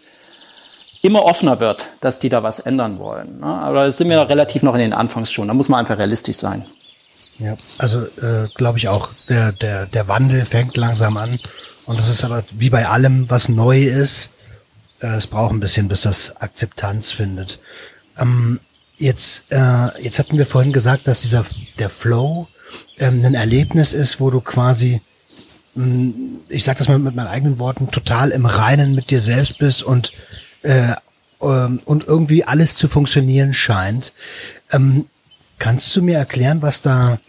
[1.01, 3.39] immer offener wird, dass die da was ändern wollen.
[3.39, 3.45] Ne?
[3.45, 5.49] Aber da sind wir relativ noch in den Anfangsschuhen.
[5.49, 6.63] Da muss man einfach realistisch sein.
[7.39, 11.39] Ja, also äh, glaube ich auch, der, der, der Wandel fängt langsam an.
[11.85, 14.35] Und es ist aber wie bei allem, was neu ist,
[15.01, 17.59] äh, es braucht ein bisschen, bis das Akzeptanz findet.
[18.17, 18.59] Ähm,
[19.03, 21.43] Jetzt, äh, jetzt hatten wir vorhin gesagt, dass dieser
[21.77, 22.47] der Flow
[22.97, 25.01] ähm, ein Erlebnis ist, wo du quasi,
[25.75, 26.13] mh, hm,
[26.47, 29.83] ich sag das mal mit meinen eigenen Worten, total im Reinen mit dir selbst bist
[29.83, 30.13] und
[30.61, 30.93] äh,
[31.41, 34.13] ähm, und irgendwie alles zu funktionieren scheint.
[34.71, 35.07] Ähm,
[35.59, 37.19] kannst du mir erklären, was da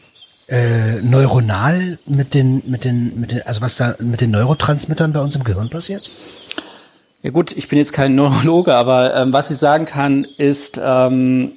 [0.47, 5.21] äh, neuronal mit den mit den mit den also was da mit den Neurotransmittern bei
[5.21, 6.09] uns im Gehirn passiert?
[7.25, 11.55] Ja gut, ich bin jetzt kein Neurologe, aber ähm, was ich sagen kann, ist, ähm,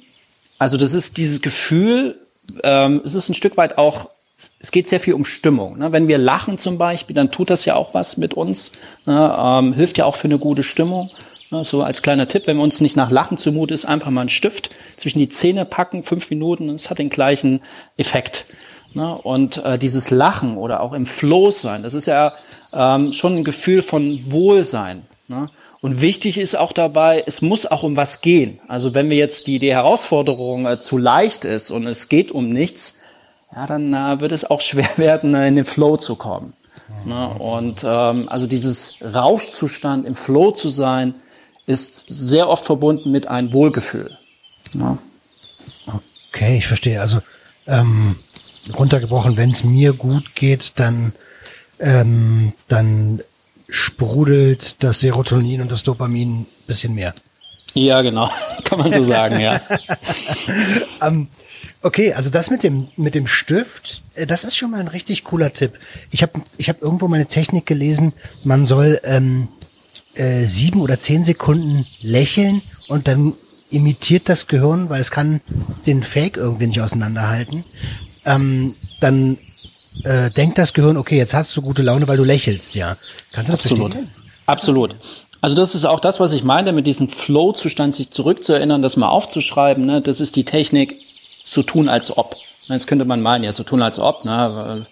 [0.58, 2.20] also das ist dieses Gefühl,
[2.62, 4.10] ähm, es ist ein Stück weit auch,
[4.60, 5.78] es geht sehr viel um Stimmung.
[5.78, 5.92] Ne?
[5.92, 8.72] Wenn wir lachen zum Beispiel, dann tut das ja auch was mit uns,
[9.06, 9.36] ne?
[9.38, 11.10] ähm, hilft ja auch für eine gute Stimmung.
[11.50, 11.64] Ne?
[11.64, 14.74] So als kleiner Tipp, wenn uns nicht nach Lachen zumute ist, einfach mal einen Stift
[14.96, 17.60] zwischen die Zähne packen, fünf Minuten, es hat den gleichen
[17.96, 18.44] Effekt.
[18.94, 19.16] Ne?
[19.16, 22.32] Und äh, dieses Lachen oder auch im Flow sein, das ist ja
[22.72, 25.02] ähm, schon ein Gefühl von Wohlsein.
[25.28, 25.50] Ne?
[25.80, 28.60] Und wichtig ist auch dabei, es muss auch um was gehen.
[28.66, 32.48] Also wenn mir jetzt die, die Herausforderung äh, zu leicht ist und es geht um
[32.48, 32.96] nichts,
[33.54, 36.54] ja, dann äh, wird es auch schwer werden, äh, in den Flow zu kommen.
[37.04, 37.10] Mhm.
[37.10, 37.28] Ne?
[37.28, 41.14] Und ähm, also dieses Rauschzustand, im Flow zu sein,
[41.66, 44.16] ist sehr oft verbunden mit einem Wohlgefühl.
[44.72, 44.96] Ne?
[46.32, 47.00] Okay, ich verstehe.
[47.00, 47.18] Also
[47.66, 48.16] ähm,
[48.76, 51.12] runtergebrochen, wenn es mir gut geht, dann
[51.78, 53.20] ähm, dann
[53.68, 57.14] sprudelt das Serotonin und das Dopamin ein bisschen mehr.
[57.74, 58.30] Ja, genau.
[58.64, 59.60] Kann man so sagen, ja.
[61.00, 61.28] um, ähm,
[61.82, 65.24] okay, also das mit dem, mit dem Stift, äh, das ist schon mal ein richtig
[65.24, 65.72] cooler Tipp.
[66.10, 69.48] Ich habe ich hab irgendwo meine Technik gelesen, man soll ähm,
[70.14, 73.34] äh, sieben oder zehn Sekunden lächeln und dann
[73.70, 75.40] imitiert das Gehirn, weil es kann
[75.86, 77.64] den Fake irgendwie nicht auseinanderhalten.
[78.24, 79.38] Ähm, dann
[80.04, 82.96] äh, denkt das Gehirn, okay, jetzt hast du gute Laune, weil du lächelst, ja.
[83.32, 83.96] Kannst du das Absolut.
[84.46, 84.94] Absolut.
[85.40, 89.08] Also das ist auch das, was ich meinte, mit diesem Flow-Zustand sich zurückzuerinnern, das mal
[89.08, 89.86] aufzuschreiben.
[89.86, 90.00] Ne?
[90.00, 90.96] Das ist die Technik,
[91.44, 92.36] so tun als ob.
[92.66, 94.24] Jetzt könnte man meinen, ja, so tun als ob.
[94.24, 94.86] Ne?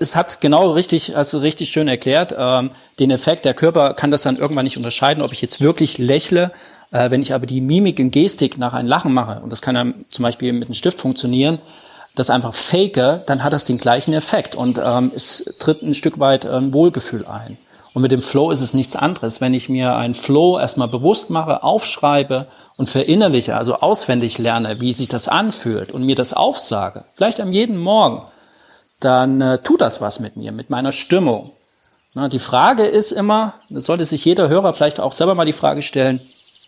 [0.00, 3.44] Es hat genau richtig, hast du richtig schön erklärt, ähm, den Effekt.
[3.44, 6.52] Der Körper kann das dann irgendwann nicht unterscheiden, ob ich jetzt wirklich lächle.
[6.90, 9.74] Äh, wenn ich aber die Mimik und Gestik nach einem Lachen mache, und das kann
[9.74, 11.58] dann zum Beispiel mit einem Stift funktionieren,
[12.16, 16.18] das einfach fake, dann hat das den gleichen Effekt und ähm, es tritt ein Stück
[16.18, 17.58] weit ein Wohlgefühl ein.
[17.94, 19.40] Und mit dem Flow ist es nichts anderes.
[19.40, 24.92] Wenn ich mir einen Flow erstmal bewusst mache, aufschreibe und verinnerliche, also auswendig lerne, wie
[24.92, 28.22] sich das anfühlt und mir das aufsage, vielleicht am jeden Morgen,
[29.00, 31.52] dann äh, tut das was mit mir, mit meiner Stimmung.
[32.12, 35.52] Na, die Frage ist immer, das sollte sich jeder Hörer vielleicht auch selber mal die
[35.52, 36.20] Frage stellen,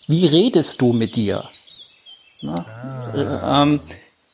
[0.07, 1.45] wie redest du mit dir?
[2.41, 3.17] Na, ah.
[3.17, 3.81] äh, ähm,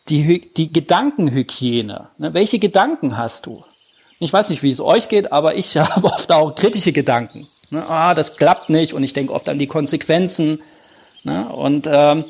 [0.09, 2.09] die, die Gedankenhygiene.
[2.19, 2.35] Ne?
[2.35, 3.65] Welche Gedanken hast du?
[4.19, 7.47] Ich weiß nicht, wie es euch geht, aber ich habe oft auch kritische Gedanken.
[7.71, 7.85] Ne?
[7.89, 10.63] Ah, das klappt nicht und ich denke oft an die Konsequenzen.
[11.23, 11.49] Ne?
[11.49, 12.25] Und ähm,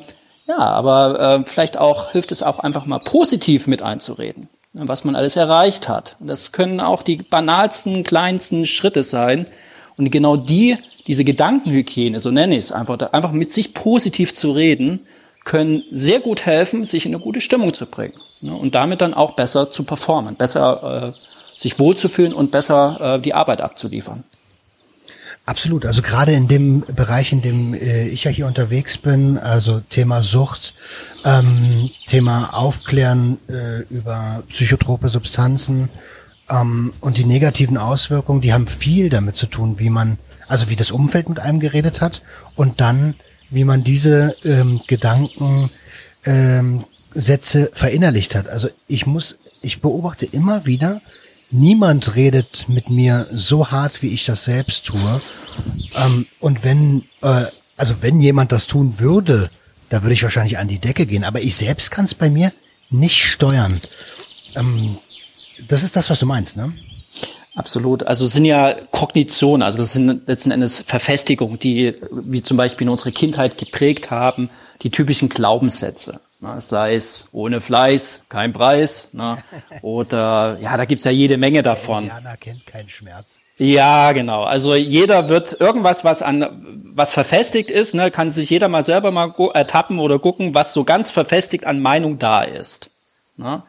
[0.47, 4.87] ja, aber äh, vielleicht auch hilft es auch einfach mal positiv mit einzureden, ne?
[4.87, 6.15] was man alles erreicht hat.
[6.19, 9.45] Und das können auch die banalsten, kleinsten Schritte sein.
[9.97, 14.51] Und genau die, diese Gedankenhygiene, so nenne ich es einfach, einfach mit sich positiv zu
[14.51, 15.05] reden,
[15.45, 18.15] können sehr gut helfen, sich in eine gute Stimmung zu bringen.
[18.41, 18.53] Ne?
[18.53, 23.33] Und damit dann auch besser zu performen, besser äh, sich wohlzufühlen und besser äh, die
[23.33, 24.25] Arbeit abzuliefern.
[25.45, 25.85] Absolut.
[25.85, 30.23] Also gerade in dem Bereich, in dem äh, ich ja hier unterwegs bin, also Thema
[30.23, 30.73] Sucht,
[31.23, 35.89] ähm, Thema Aufklären äh, über psychotrope Substanzen
[36.49, 40.75] ähm, und die negativen Auswirkungen, die haben viel damit zu tun, wie man, also wie
[40.75, 42.23] das Umfeld mit einem geredet hat
[42.55, 43.13] und dann,
[43.49, 45.69] wie man diese ähm, Gedanken
[46.25, 48.47] ähm, Sätze verinnerlicht hat.
[48.47, 51.01] Also ich muss, ich beobachte immer wieder,
[51.51, 55.21] niemand redet mit mir so hart, wie ich das selbst tue.
[56.05, 57.45] Ähm, und wenn, äh,
[57.77, 59.49] also wenn jemand das tun würde,
[59.89, 61.23] da würde ich wahrscheinlich an die Decke gehen.
[61.23, 62.51] Aber ich selbst kann es bei mir
[62.89, 63.79] nicht steuern.
[64.55, 64.97] Ähm,
[65.67, 66.73] das ist das, was du meinst, ne?
[67.55, 68.05] Absolut.
[68.05, 72.85] Also es sind ja Kognitionen, also das sind letzten Endes Verfestigungen, die wie zum Beispiel
[72.85, 74.49] in unsere Kindheit geprägt haben,
[74.81, 76.19] die typischen Glaubenssätze.
[76.41, 79.09] Na, sei es ohne Fleiß, kein Preis.
[79.13, 79.37] Na,
[79.81, 82.03] oder ja, da gibt's ja jede Menge davon.
[82.03, 83.39] Indianer kennt keinen Schmerz.
[83.57, 84.43] Ja, genau.
[84.43, 89.11] Also jeder wird irgendwas, was an was verfestigt ist, ne, kann sich jeder mal selber
[89.11, 92.89] mal ertappen oder gucken, was so ganz verfestigt an Meinung da ist.
[93.37, 93.63] Ne?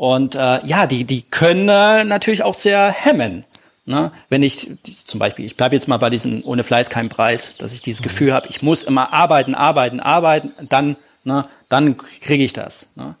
[0.00, 3.44] Und äh, ja, die die können äh, natürlich auch sehr hemmen.
[3.84, 4.12] Ne?
[4.30, 4.70] Wenn ich
[5.04, 8.00] zum Beispiel, ich bleibe jetzt mal bei diesem ohne Fleiß kein Preis, dass ich dieses
[8.00, 8.04] mhm.
[8.04, 12.86] Gefühl habe, ich muss immer arbeiten, arbeiten, arbeiten, dann ne, dann kriege ich das.
[12.94, 13.14] Ne.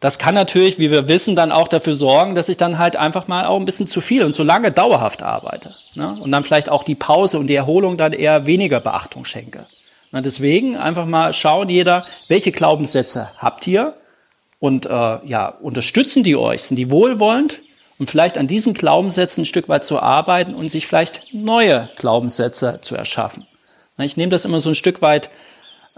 [0.00, 3.28] Das kann natürlich, wie wir wissen, dann auch dafür sorgen, dass ich dann halt einfach
[3.28, 5.74] mal auch ein bisschen zu viel und zu lange dauerhaft arbeite.
[5.94, 6.16] Ne?
[6.18, 9.66] Und dann vielleicht auch die Pause und die Erholung dann eher weniger Beachtung schenke.
[10.10, 13.94] Na, deswegen einfach mal schauen, jeder, welche Glaubenssätze habt ihr
[14.64, 16.62] und äh, ja, unterstützen die euch?
[16.62, 17.60] Sind die wohlwollend?
[17.98, 22.78] Und vielleicht an diesen Glaubenssätzen ein Stück weit zu arbeiten und sich vielleicht neue Glaubenssätze
[22.80, 23.46] zu erschaffen.
[23.98, 25.28] Ich nehme das immer so ein Stück weit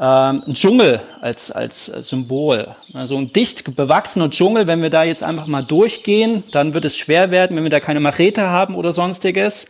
[0.01, 2.75] ähm, ein Dschungel als, als Symbol.
[2.93, 6.99] Also ein dicht bewachsener Dschungel, wenn wir da jetzt einfach mal durchgehen, dann wird es
[6.99, 9.67] schwer werden, wenn wir da keine Machete haben oder sonstiges.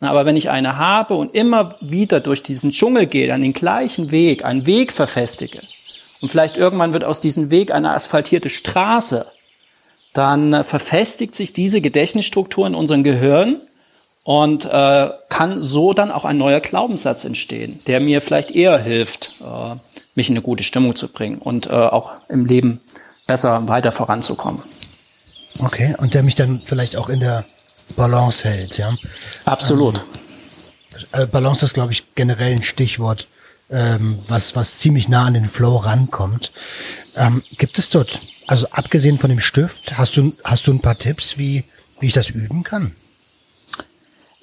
[0.00, 4.10] Aber wenn ich eine habe und immer wieder durch diesen Dschungel gehe, an den gleichen
[4.10, 5.62] Weg, einen Weg verfestige,
[6.20, 9.26] und vielleicht irgendwann wird aus diesem Weg eine asphaltierte Straße,
[10.12, 13.60] dann äh, verfestigt sich diese Gedächtnisstruktur in unserem Gehirn
[14.22, 19.34] und äh, kann so dann auch ein neuer Glaubenssatz entstehen, der mir vielleicht eher hilft,
[19.40, 19.76] äh,
[20.14, 22.80] mich in eine gute Stimmung zu bringen und äh, auch im Leben
[23.26, 24.62] besser weiter voranzukommen.
[25.60, 27.44] Okay, und der mich dann vielleicht auch in der
[27.96, 28.96] Balance hält, ja?
[29.44, 30.04] Absolut.
[31.12, 33.28] Ähm, äh, Balance ist, glaube ich, generell ein Stichwort,
[33.70, 36.52] ähm, was, was ziemlich nah an den Flow rankommt.
[37.16, 40.98] Ähm, gibt es dort, also abgesehen von dem Stift, hast du, hast du ein paar
[40.98, 41.64] Tipps, wie,
[42.00, 42.94] wie ich das üben kann?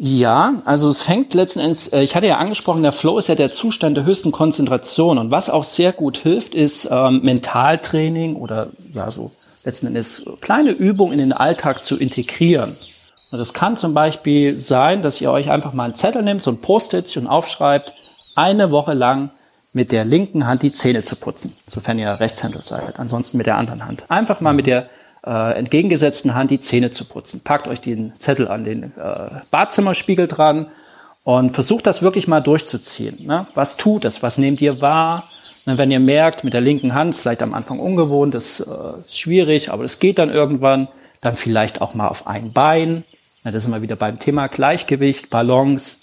[0.04, 3.36] Ja, also es fängt letzten Endes, äh, ich hatte ja angesprochen, der Flow ist ja
[3.36, 5.20] der Zustand der höchsten Konzentration.
[5.20, 9.30] Und was auch sehr gut hilft, ist ähm, Mentaltraining oder ja so
[9.64, 12.76] letzten Endes kleine Übungen in den Alltag zu integrieren.
[13.30, 16.50] Und das kann zum Beispiel sein, dass ihr euch einfach mal einen Zettel nehmt, so
[16.50, 17.94] ein Post-it und aufschreibt,
[18.42, 19.30] eine Woche lang
[19.74, 23.00] mit der linken Hand die Zähne zu putzen, sofern ihr Rechtshänder seid.
[23.00, 24.04] Ansonsten mit der anderen Hand.
[24.10, 24.90] Einfach mal mit der
[25.26, 27.42] äh, entgegengesetzten Hand die Zähne zu putzen.
[27.42, 30.68] Packt euch den Zettel an den äh, Badzimmerspiegel dran
[31.24, 33.26] und versucht das wirklich mal durchzuziehen.
[33.26, 33.46] Ne?
[33.54, 34.24] Was tut es?
[34.24, 35.30] Was nehmt ihr wahr?
[35.66, 38.66] Und wenn ihr merkt, mit der linken Hand, vielleicht am Anfang ungewohnt, ist äh,
[39.08, 40.88] schwierig, aber es geht dann irgendwann,
[41.22, 43.04] dann vielleicht auch mal auf ein Bein.
[43.44, 45.98] Ja, das ist immer wieder beim Thema Gleichgewicht, Balance.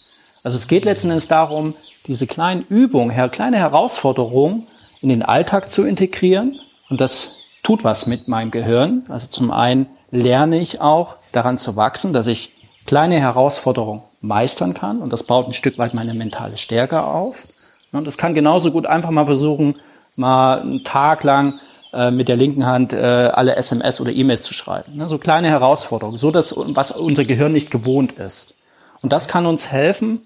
[0.45, 1.75] Also es geht letzten Endes darum,
[2.07, 4.67] diese kleinen Übungen, kleine Herausforderungen
[5.01, 6.59] in den Alltag zu integrieren.
[6.91, 9.05] Und das tut was mit meinem Gehirn.
[9.09, 12.53] Also zum einen lerne ich auch daran zu wachsen, dass ich
[12.87, 15.03] kleine Herausforderungen meistern kann.
[15.03, 17.47] Und das baut ein Stück weit meine mentale Stärke auf.
[17.93, 19.77] Und das kann genauso gut einfach mal versuchen,
[20.17, 21.61] mal einen Tag lang
[21.93, 24.97] äh, mit der linken Hand äh, alle SMS oder E-Mails zu schreiben.
[24.97, 25.09] Ne?
[25.09, 28.55] So kleine Herausforderungen, so dass was unser Gehirn nicht gewohnt ist.
[29.01, 30.23] Und das kann uns helfen,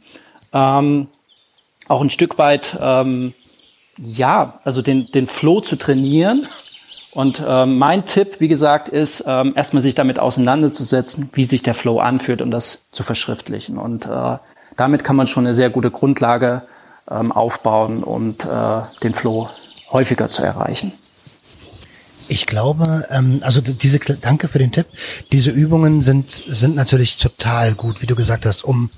[0.52, 1.08] ähm,
[1.88, 3.34] auch ein Stück weit, ähm,
[4.00, 6.46] ja, also den, den Flow zu trainieren.
[7.12, 11.74] Und ähm, mein Tipp, wie gesagt, ist, ähm, erstmal sich damit auseinanderzusetzen, wie sich der
[11.74, 13.76] Flow anfühlt und das zu verschriftlichen.
[13.76, 14.38] Und äh,
[14.76, 16.62] damit kann man schon eine sehr gute Grundlage
[17.10, 19.50] ähm, aufbauen und äh, den Flow
[19.90, 20.92] häufiger zu erreichen.
[22.28, 24.86] Ich glaube, ähm, also diese, danke für den Tipp.
[25.32, 28.90] Diese Übungen sind, sind natürlich total gut, wie du gesagt hast, um,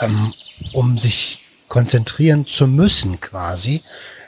[0.00, 0.32] ähm,
[0.72, 3.82] um sich konzentrieren zu müssen quasi.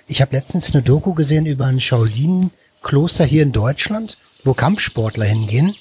[0.07, 5.77] Ich habe letztens eine Doku gesehen über ein Shaolin-Kloster hier in Deutschland, wo Kampfsportler hingehen.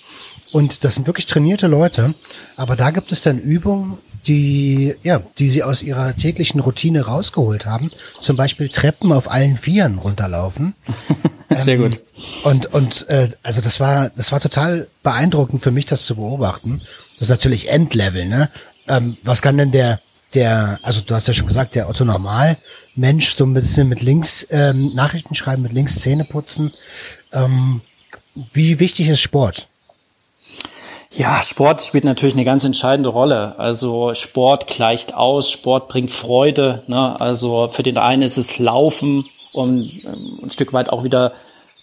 [0.51, 2.13] Und das sind wirklich trainierte Leute.
[2.55, 7.65] Aber da gibt es dann Übungen, die, ja, die sie aus ihrer täglichen Routine rausgeholt
[7.65, 7.91] haben.
[8.21, 10.75] Zum Beispiel Treppen auf allen Vieren runterlaufen.
[11.55, 11.99] Sehr ähm, gut.
[12.43, 16.81] Und, und äh, also das war, das war total beeindruckend für mich, das zu beobachten.
[17.17, 18.49] Das ist natürlich Endlevel, ne?
[18.87, 20.01] Ähm, was kann denn der,
[20.35, 22.57] der, also du hast ja schon gesagt, der Otto Normal
[22.95, 26.73] Mensch so ein bisschen mit links ähm, Nachrichten schreiben, mit links Zähne putzen.
[27.31, 27.81] Ähm,
[28.53, 29.67] wie wichtig ist Sport?
[31.11, 33.57] Ja, Sport spielt natürlich eine ganz entscheidende Rolle.
[33.57, 36.83] Also Sport gleicht aus, Sport bringt Freude.
[36.87, 37.19] Ne?
[37.19, 41.33] Also für den einen ist es Laufen, um ähm, ein Stück weit auch wieder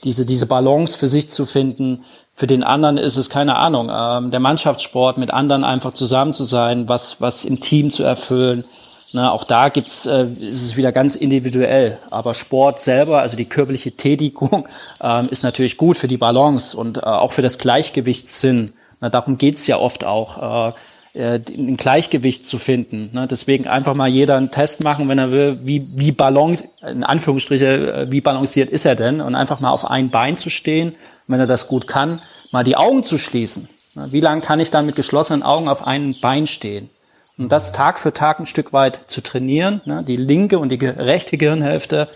[0.04, 2.04] diese, diese Balance für sich zu finden.
[2.38, 6.44] Für den anderen ist es keine Ahnung, ähm, der Mannschaftssport mit anderen einfach zusammen zu
[6.44, 8.64] sein, was, was im Team zu erfüllen.
[9.12, 11.98] Ne, auch da gibt's, äh, ist es wieder ganz individuell.
[12.10, 14.68] Aber Sport selber, also die körperliche Tätigung,
[15.00, 18.72] ähm, ist natürlich gut für die Balance und äh, auch für das Gleichgewichtssinn.
[19.00, 20.72] Na, darum geht's ja oft auch, äh,
[21.16, 23.10] äh, ein Gleichgewicht zu finden.
[23.12, 23.26] Ne?
[23.26, 27.92] Deswegen einfach mal jeder einen Test machen, wenn er will, wie, wie balance, in Anführungsstriche,
[27.92, 29.20] äh, wie balanciert ist er denn?
[29.20, 30.94] Und einfach mal auf ein Bein zu stehen,
[31.26, 32.20] wenn er das gut kann,
[32.52, 33.68] mal die Augen zu schließen.
[33.94, 36.90] Wie lange kann ich dann mit geschlossenen Augen auf einem Bein stehen?
[37.38, 40.04] Und das Tag für Tag ein Stück weit zu trainieren, ne?
[40.06, 42.08] die linke und die rechte Gehirnhälfte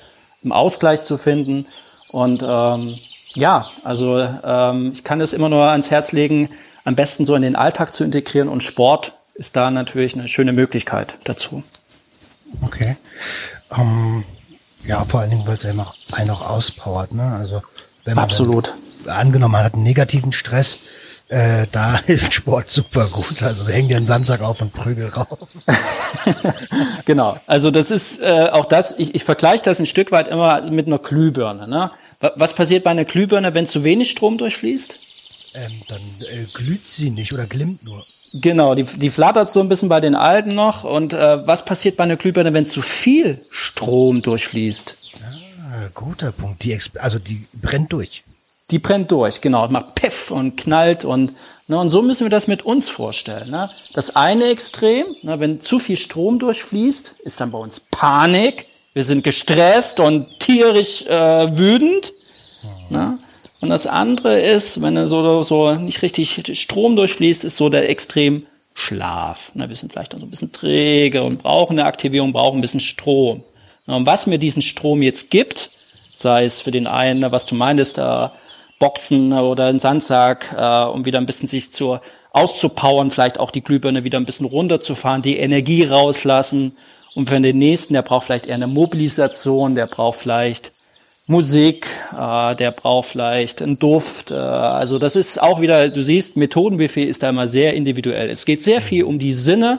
[0.42, 1.66] im Ausgleich zu finden.
[2.10, 2.98] Und ähm,
[3.34, 6.50] ja, also ähm, ich kann das immer nur ans Herz legen,
[6.84, 10.52] am besten so in den Alltag zu integrieren und Sport ist da natürlich eine schöne
[10.52, 11.62] Möglichkeit dazu.
[12.62, 12.96] Okay.
[13.70, 14.24] Um, ähm,
[14.84, 17.36] ja, vor allen Dingen, weil es ja noch einen auch auspowert, ne?
[17.38, 17.62] Also
[18.04, 18.74] wenn man Absolut.
[19.04, 20.78] Dann, angenommen, man hat einen negativen Stress,
[21.28, 23.42] äh, da hilft Sport super gut.
[23.42, 25.38] Also häng dir einen Sandsack auf und prügel rauf.
[27.04, 27.38] genau.
[27.46, 30.86] Also das ist äh, auch das, ich, ich vergleiche das ein Stück weit immer mit
[30.86, 31.68] einer Glühbirne.
[31.68, 31.90] Ne?
[32.34, 34.98] Was passiert bei einer Glühbirne, wenn zu wenig Strom durchfließt?
[35.54, 38.06] Ähm, dann äh, glüht sie nicht oder glimmt nur.
[38.32, 40.84] Genau, die, die flattert so ein bisschen bei den alten noch.
[40.84, 44.96] Und äh, was passiert bei einer Glühbirne, wenn zu viel Strom durchfließt?
[45.72, 46.62] Ah, guter Punkt.
[46.62, 48.22] Die also die brennt durch.
[48.70, 49.66] Die brennt durch, genau.
[49.68, 51.34] Macht Piff und knallt und
[51.66, 53.50] ne, und so müssen wir das mit uns vorstellen.
[53.50, 53.68] Ne?
[53.94, 58.66] Das eine Extrem, ne, wenn zu viel Strom durchfließt, ist dann bei uns Panik.
[58.92, 62.12] Wir sind gestresst und tierisch äh, wütend.
[62.62, 62.96] Mhm.
[62.96, 63.18] Ne?
[63.60, 67.90] Und das andere ist, wenn er so, so nicht richtig Strom durchfließt, ist so der
[67.90, 69.52] extrem Schlaf.
[69.54, 72.80] wir sind vielleicht dann so ein bisschen träge und brauchen eine Aktivierung, brauchen ein bisschen
[72.80, 73.42] Strom.
[73.86, 75.70] Und was mir diesen Strom jetzt gibt,
[76.14, 78.28] sei es für den einen, was du meintest, äh,
[78.78, 81.98] Boxen oder ein Sandsack, äh, um wieder ein bisschen sich zu
[82.32, 86.76] auszupowern, vielleicht auch die Glühbirne wieder ein bisschen runterzufahren, die Energie rauslassen.
[87.14, 90.72] Und für den nächsten, der braucht vielleicht eher eine Mobilisation, der braucht vielleicht
[91.30, 94.32] Musik, äh, der braucht vielleicht einen Duft.
[94.32, 98.28] Äh, also das ist auch wieder, du siehst, Methodenbuffet ist da immer sehr individuell.
[98.28, 99.78] Es geht sehr viel um die Sinne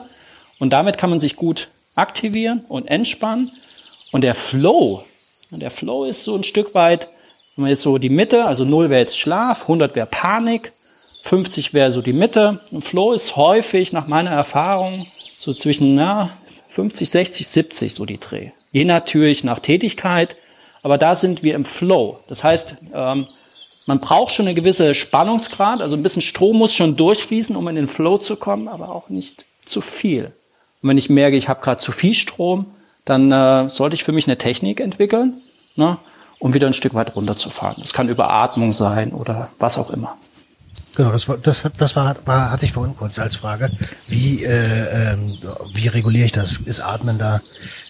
[0.58, 3.52] und damit kann man sich gut aktivieren und entspannen.
[4.12, 5.04] Und der Flow,
[5.50, 7.10] der Flow ist so ein Stück weit,
[7.54, 10.72] wenn man jetzt so die Mitte, also 0 wäre jetzt Schlaf, 100 wäre Panik,
[11.20, 12.60] 50 wäre so die Mitte.
[12.70, 15.06] Und Flow ist häufig nach meiner Erfahrung
[15.38, 16.30] so zwischen na,
[16.68, 18.52] 50, 60, 70 so die Dreh.
[18.70, 20.34] Je natürlich nach Tätigkeit
[20.82, 22.20] aber da sind wir im Flow.
[22.28, 23.26] Das heißt, ähm,
[23.86, 27.76] man braucht schon eine gewisse Spannungsgrad, also ein bisschen Strom muss schon durchfließen, um in
[27.76, 30.26] den Flow zu kommen, aber auch nicht zu viel.
[30.82, 32.66] Und wenn ich merke, ich habe gerade zu viel Strom,
[33.04, 35.34] dann äh, sollte ich für mich eine Technik entwickeln,
[35.76, 35.98] ne,
[36.38, 37.82] um wieder ein Stück weit runterzufahren.
[37.82, 40.16] Das kann über Atmung sein oder was auch immer.
[40.94, 43.70] Genau, das war, das, das war, war hatte ich vorhin kurz als Frage.
[44.08, 45.38] Wie, äh, ähm,
[45.72, 46.58] wie reguliere ich das?
[46.58, 47.40] Ist Atmen da,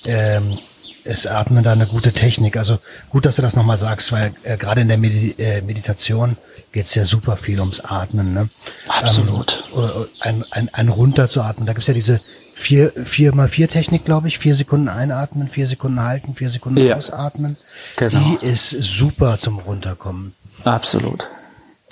[0.07, 0.59] ähm,
[1.05, 2.57] ist Atmen da eine gute Technik?
[2.57, 2.79] Also
[3.11, 6.37] gut, dass du das nochmal sagst, weil äh, gerade in der Medi äh, Meditation
[6.73, 8.33] geht's ja super viel ums Atmen.
[8.33, 8.49] Ne?
[8.89, 9.65] Absolut.
[9.75, 11.67] Ähm, ein, ein, ein runter zu atmen.
[11.67, 12.21] Da gibt's ja diese
[12.55, 14.39] vier, vier mal vier Technik, glaube ich.
[14.39, 16.97] Vier Sekunden einatmen, vier Sekunden halten, vier Sekunden ja.
[16.97, 17.57] ausatmen.
[17.97, 18.19] Genau.
[18.19, 20.35] Die ist super zum Runterkommen.
[20.65, 21.29] Absolut.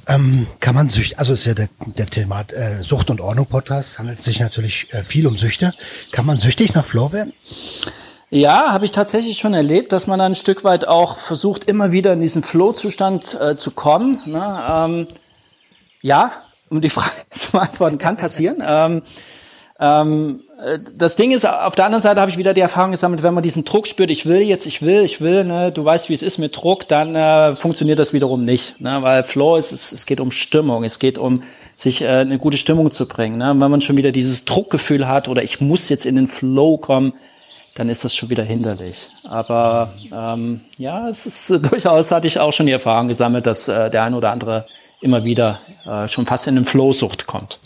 [0.06, 3.98] Ähm, kann man Süchte, also ist ja der, der Thema äh, Sucht und Ordnung Podcast,
[3.98, 5.74] handelt sich natürlich äh, viel um Süchte.
[6.10, 7.32] Kann man süchtig nach Flow werden?
[8.32, 11.90] Ja, habe ich tatsächlich schon erlebt, dass man dann ein Stück weit auch versucht, immer
[11.90, 14.20] wieder in diesen Flow-Zustand äh, zu kommen.
[14.24, 14.64] Ne?
[14.70, 15.08] Ähm,
[16.00, 16.30] ja,
[16.68, 18.62] um die Frage zu beantworten, kann passieren.
[18.64, 19.02] Ähm,
[19.80, 23.24] ähm, äh, das Ding ist, auf der anderen Seite habe ich wieder die Erfahrung gesammelt,
[23.24, 26.08] wenn man diesen Druck spürt, ich will jetzt, ich will, ich will, ne, du weißt,
[26.08, 28.80] wie es ist mit Druck, dann äh, funktioniert das wiederum nicht.
[28.80, 31.42] Ne, weil Flow ist, es, es geht um Stimmung, es geht um
[31.74, 33.38] sich äh, eine gute Stimmung zu bringen.
[33.38, 33.56] Ne?
[33.58, 37.14] wenn man schon wieder dieses Druckgefühl hat oder ich muss jetzt in den Flow kommen,
[37.74, 39.10] dann ist das schon wieder hinderlich.
[39.24, 43.68] Aber ähm, ja, es ist äh, durchaus hatte ich auch schon die Erfahrung gesammelt, dass
[43.68, 44.66] äh, der ein oder andere
[45.00, 47.58] immer wieder äh, schon fast in den Flow-Sucht kommt.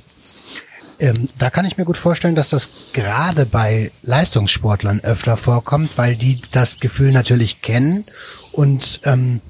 [1.00, 6.14] Ähm, da kann ich mir gut vorstellen, dass das gerade bei Leistungssportlern öfter vorkommt, weil
[6.14, 8.04] die das Gefühl natürlich kennen
[8.52, 9.40] und ähm,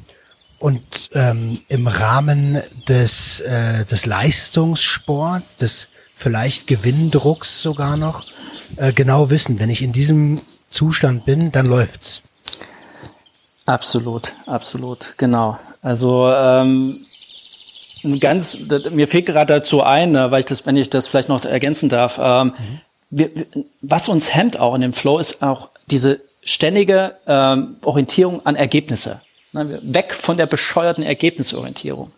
[0.59, 8.25] und ähm, im Rahmen des äh, des Leistungssports, des vielleicht Gewinndrucks sogar noch
[8.77, 10.41] äh, genau wissen, wenn ich in diesem
[10.71, 12.23] Zustand bin, dann läuft's.
[13.67, 15.59] Absolut, absolut, genau.
[15.81, 17.07] Also ähm,
[18.21, 18.59] ganz,
[18.91, 21.89] mir fehlt gerade dazu ein, ne, weil ich das, wenn ich das vielleicht noch ergänzen
[21.89, 22.81] darf, ähm, mhm.
[23.11, 23.31] wir,
[23.81, 29.23] was uns hemmt auch in dem Flow ist auch diese ständige ähm, Orientierung an Ergebnisse.
[29.53, 32.11] Ne, weg von der bescheuerten Ergebnisorientierung.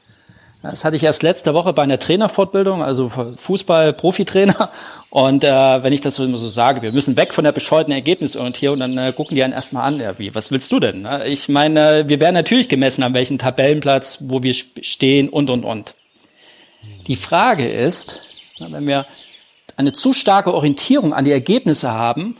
[0.62, 4.70] Das hatte ich erst letzte Woche bei einer Trainerfortbildung, also Fußball-Profitrainer.
[5.10, 7.92] Und äh, wenn ich das so immer so sage, wir müssen weg von der bescheuerten
[7.92, 11.02] Ergebnisorientierung, dann äh, gucken die einen erstmal an, ja, wie, was willst du denn?
[11.02, 11.26] Ne?
[11.26, 15.94] Ich meine, wir werden natürlich gemessen, an welchem Tabellenplatz, wo wir stehen und, und, und.
[17.06, 18.22] Die Frage ist,
[18.58, 19.06] wenn wir
[19.76, 22.38] eine zu starke Orientierung an die Ergebnisse haben,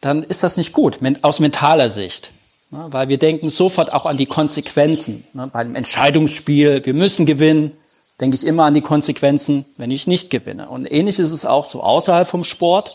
[0.00, 2.30] dann ist das nicht gut, aus mentaler Sicht.
[2.70, 5.24] Ne, weil wir denken sofort auch an die Konsequenzen.
[5.32, 7.72] Ne, beim Entscheidungsspiel, wir müssen gewinnen,
[8.20, 10.68] denke ich immer an die Konsequenzen, wenn ich nicht gewinne.
[10.68, 12.94] Und ähnlich ist es auch so außerhalb vom Sport.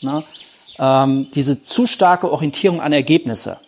[0.00, 0.24] Ne,
[0.78, 3.58] ähm, diese zu starke Orientierung an Ergebnisse.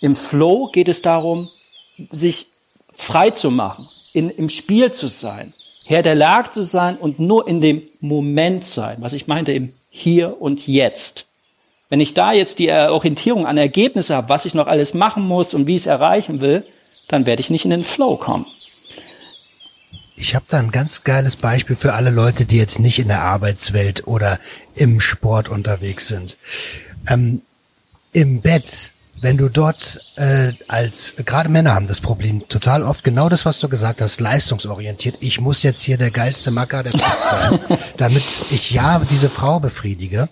[0.00, 1.48] Im Flow geht es darum,
[2.10, 2.48] sich
[2.92, 7.48] frei zu machen, in, im Spiel zu sein, Herr der Lage zu sein und nur
[7.48, 11.26] in dem Moment sein, was ich meinte, im Hier und Jetzt.
[11.92, 15.52] Wenn ich da jetzt die Orientierung an Ergebnisse habe, was ich noch alles machen muss
[15.52, 16.64] und wie ich es erreichen will,
[17.06, 18.46] dann werde ich nicht in den Flow kommen.
[20.16, 23.20] Ich habe da ein ganz geiles Beispiel für alle Leute, die jetzt nicht in der
[23.20, 24.40] Arbeitswelt oder
[24.74, 26.38] im Sport unterwegs sind.
[27.06, 27.42] Ähm,
[28.14, 33.28] Im Bett wenn du dort äh, als gerade Männer haben das Problem total oft genau
[33.28, 35.16] das, was du gesagt hast, leistungsorientiert.
[35.20, 39.60] Ich muss jetzt hier der geilste Macker der Welt sein, damit ich ja diese Frau
[39.60, 40.28] befriedige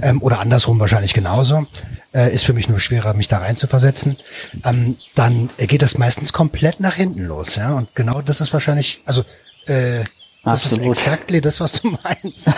[0.00, 1.66] ähm, oder andersrum wahrscheinlich genauso.
[2.12, 4.16] Äh, ist für mich nur schwerer, mich da rein zu versetzen.
[4.64, 7.74] Ähm, dann geht das meistens komplett nach hinten los, ja.
[7.74, 9.22] Und genau das ist wahrscheinlich, also
[9.66, 10.00] äh,
[10.42, 10.96] das Absolut.
[10.96, 12.48] ist exakt das, was du meinst.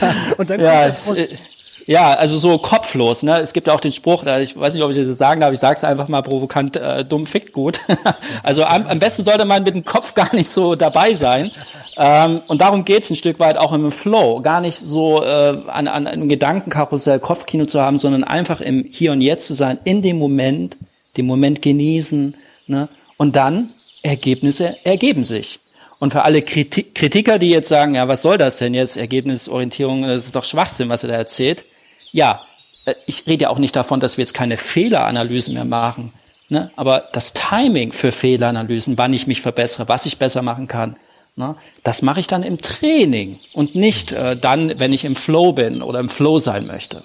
[0.38, 1.38] und dann ja, kommt Frust.
[1.86, 3.22] Ja, also so kopflos.
[3.22, 3.38] Ne?
[3.38, 5.60] Es gibt ja auch den Spruch, ich weiß nicht, ob ich das sagen darf, ich
[5.60, 7.80] sage es einfach mal provokant, äh, dumm fickt gut.
[8.42, 11.50] also am, am besten sollte man mit dem Kopf gar nicht so dabei sein.
[11.96, 14.40] Ähm, und darum geht's ein Stück weit auch im Flow.
[14.40, 19.12] Gar nicht so äh, an, an einem Gedankenkarussell, Kopfkino zu haben, sondern einfach im Hier
[19.12, 20.76] und Jetzt zu sein, in dem Moment,
[21.16, 22.34] den Moment genießen.
[22.66, 22.88] Ne?
[23.16, 23.70] Und dann,
[24.02, 25.60] Ergebnisse ergeben sich.
[25.98, 30.24] Und für alle Kritiker, die jetzt sagen, ja, was soll das denn jetzt, Ergebnisorientierung, das
[30.24, 31.64] ist doch Schwachsinn, was er da erzählt.
[32.12, 32.42] Ja,
[32.84, 36.12] äh, ich rede ja auch nicht davon, dass wir jetzt keine Fehleranalysen mehr machen.
[36.48, 36.70] Ne?
[36.76, 40.96] Aber das Timing für Fehleranalysen, wann ich mich verbessere, was ich besser machen kann,
[41.34, 41.56] ne?
[41.82, 45.82] das mache ich dann im Training und nicht äh, dann, wenn ich im Flow bin
[45.82, 47.04] oder im Flow sein möchte.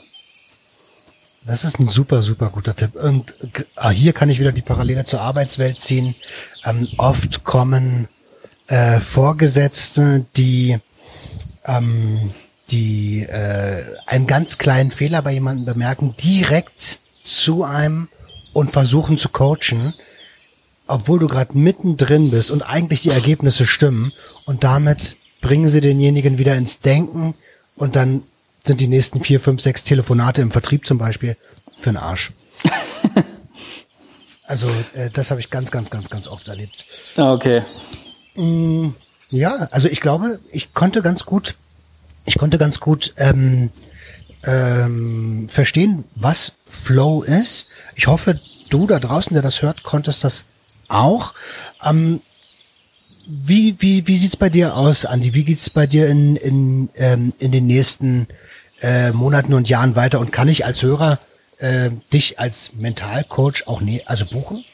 [1.46, 2.96] Das ist ein super, super guter Tipp.
[2.96, 3.38] Und
[3.78, 6.14] äh, hier kann ich wieder die Parallele zur Arbeitswelt ziehen.
[6.66, 8.10] Ähm, oft kommen
[8.68, 10.78] äh, Vorgesetzte, die
[11.64, 12.20] ähm,
[12.70, 18.10] die äh, einen ganz kleinen Fehler bei jemandem bemerken, direkt zu einem
[18.54, 19.94] und versuchen zu coachen,
[20.88, 24.14] obwohl du gerade mittendrin bist und eigentlich die Ergebnisse stimmen
[24.46, 27.36] und damit bringen sie denjenigen wieder ins Denken
[27.76, 28.24] und dann
[28.66, 31.38] sind die nächsten vier, fünf, sechs Telefonate im Vertrieb zum Beispiel
[31.78, 32.32] für den Arsch.
[34.46, 36.86] also äh, das habe ich ganz, ganz, ganz, ganz oft erlebt.
[37.16, 37.64] Okay.
[38.36, 38.90] Mm,
[39.30, 41.56] ja, also ich glaube, ich konnte ganz gut,
[42.28, 43.70] ich konnte ganz gut ähm,
[44.44, 47.68] ähm, verstehen, was Flow ist.
[47.96, 50.46] Ich hoffe, du da draußen, der das hört, konntest das
[50.90, 51.34] auch.
[51.84, 52.22] Ähm,
[53.26, 55.34] wie wie, wie sieht's bei dir aus, Andi?
[55.34, 58.28] Wie geht's bei dir in, in, ähm, in den nächsten
[58.82, 60.20] äh, Monaten und Jahren weiter?
[60.20, 61.20] Und kann ich als Hörer
[61.60, 64.66] äh, dich als Mentalcoach auch ne also buchen?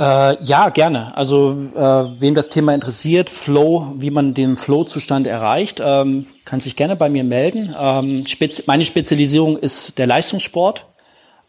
[0.00, 1.14] Äh, ja, gerne.
[1.14, 6.74] Also äh, wem das Thema interessiert, Flow, wie man den Flow-Zustand erreicht, ähm, kann sich
[6.74, 7.74] gerne bei mir melden.
[7.78, 10.86] Ähm, spezi meine Spezialisierung ist der Leistungssport.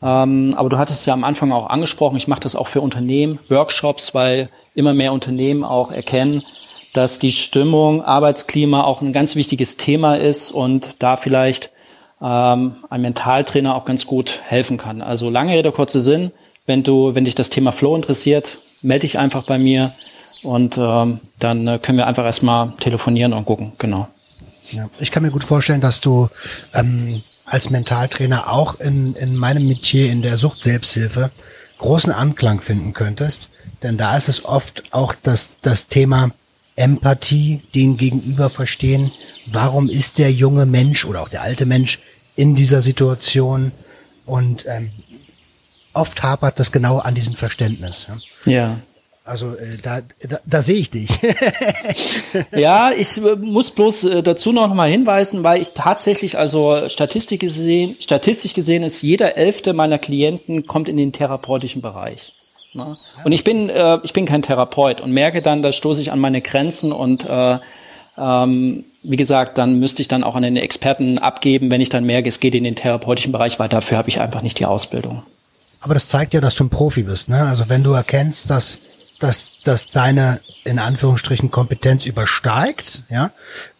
[0.02, 3.40] Ähm, aber du hattest ja am Anfang auch angesprochen, ich mache das auch für Unternehmen,
[3.48, 6.44] Workshops, weil immer mehr Unternehmen auch erkennen,
[6.92, 11.72] dass die Stimmung, Arbeitsklima auch ein ganz wichtiges Thema ist und da vielleicht
[12.22, 15.02] ähm, ein Mentaltrainer auch ganz gut helfen kann.
[15.02, 16.32] Also lange Rede, kurzer Sinn
[16.66, 19.94] wenn du, wenn dich das Thema Flow interessiert, melde dich einfach bei mir
[20.44, 24.08] und ähm, dann äh, können wir einfach erstmal telefonieren und gucken, genau.
[24.72, 26.30] Ja, ich kann mir gut vorstellen, dass du
[26.74, 31.32] ähm, als Mentaltrainer auch in, in meinem Metier in der Sucht-Selbsthilfe
[31.78, 33.50] großen Anklang finden könntest.
[33.84, 36.32] Denn da ist es oft auch das, das Thema
[36.76, 39.12] Empathie, den Gegenüber verstehen.
[39.48, 42.00] Warum ist der junge Mensch oder auch der alte Mensch
[42.36, 43.72] in dieser Situation?
[44.26, 44.92] Und ähm,
[45.94, 48.08] oft hapert das genau an diesem Verständnis.
[48.46, 48.78] Ja.
[49.24, 51.10] Also äh, da, da, da sehe ich dich.
[52.56, 57.40] ja, ich äh, muss bloß äh, dazu noch mal hinweisen, weil ich tatsächlich, also Statistik
[57.40, 62.34] gesehen, statistisch gesehen ist jeder elfte meiner Klienten kommt in den therapeutischen Bereich.
[62.74, 62.98] Ne?
[63.24, 66.20] Und ich bin, äh, ich bin kein Therapeut und merke dann, da stoße ich an
[66.20, 67.60] meine Grenzen und äh,
[68.18, 72.06] ähm, wie gesagt, dann müsste ich dann auch an den Experten abgeben, wenn ich dann
[72.06, 75.24] merke, es geht in den therapeutischen Bereich, weil dafür habe ich einfach nicht die Ausbildung.
[75.82, 77.28] Aber das zeigt ja, dass du ein Profi bist.
[77.28, 77.42] Ne?
[77.42, 78.80] Also wenn du erkennst, dass,
[79.20, 83.32] dass, dass deine in Anführungsstrichen Kompetenz übersteigt, ja,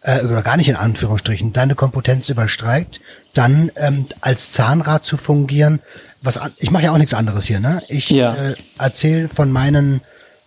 [0.02, 3.00] äh, oder gar nicht in Anführungsstrichen, deine Kompetenz übersteigt,
[3.34, 5.80] dann ähm, als Zahnrad zu fungieren,
[6.22, 7.82] was ich mache ja auch nichts anderes hier, ne?
[7.88, 8.34] Ich ja.
[8.34, 10.00] äh, erzähle von meinen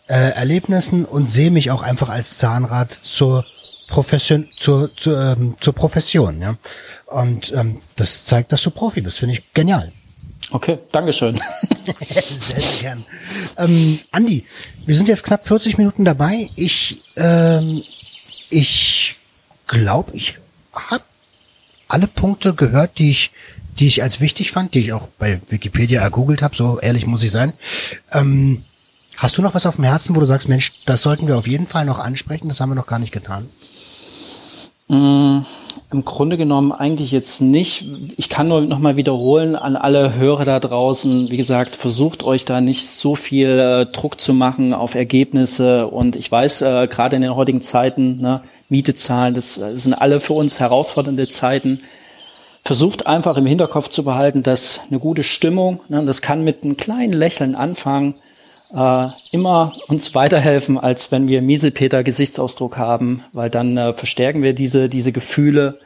[0.08, 3.46] äh, Erlebnissen und sehe mich auch einfach als Zahnrad zur
[3.88, 6.58] Profession, zur, zur, ähm, zur Profession, ja.
[7.06, 9.94] Und ähm, das zeigt, dass du Profi bist, finde ich genial.
[10.52, 11.40] Okay, Dankeschön.
[12.00, 13.06] sehr, sehr gern.
[13.58, 14.46] Ähm, Andi,
[14.86, 16.50] wir sind jetzt knapp 40 Minuten dabei.
[16.56, 17.84] Ich, ähm,
[18.50, 19.16] ich
[19.68, 20.38] glaube, ich
[20.74, 21.04] habe
[21.88, 23.32] alle Punkte gehört, die ich,
[23.80, 26.56] die ich als wichtig fand, die ich auch bei Wikipedia ergoogelt habe.
[26.56, 27.54] So ehrlich muss ich sein.
[28.12, 28.64] Ähm,
[29.18, 31.48] hast du noch was auf dem Herzen, wo du sagst, Mensch, das sollten wir auf
[31.48, 32.48] jeden Fall noch ansprechen?
[32.48, 33.50] Das haben wir noch gar nicht getan.
[34.88, 35.40] Mm,
[35.96, 37.86] Im Grunde genommen eigentlich jetzt nicht.
[38.18, 41.30] Ich kann nur noch mal wiederholen an alle Hörer da draußen.
[41.30, 45.88] Wie gesagt, versucht euch da nicht so viel äh, Druck zu machen auf Ergebnisse.
[45.88, 49.94] Und ich weiß, äh, gerade in den heutigen Zeiten, ne, Miete zahlen, das, das sind
[49.94, 51.80] alle für uns herausfordernde Zeiten.
[52.62, 56.76] Versucht einfach im Hinterkopf zu behalten, dass eine gute Stimmung, ne, das kann mit einem
[56.76, 58.16] kleinen Lächeln anfangen,
[58.74, 64.54] äh, immer uns weiterhelfen, als wenn wir Mieselpeter Gesichtsausdruck haben, weil dann äh, verstärken wir
[64.54, 65.80] diese, diese Gefühle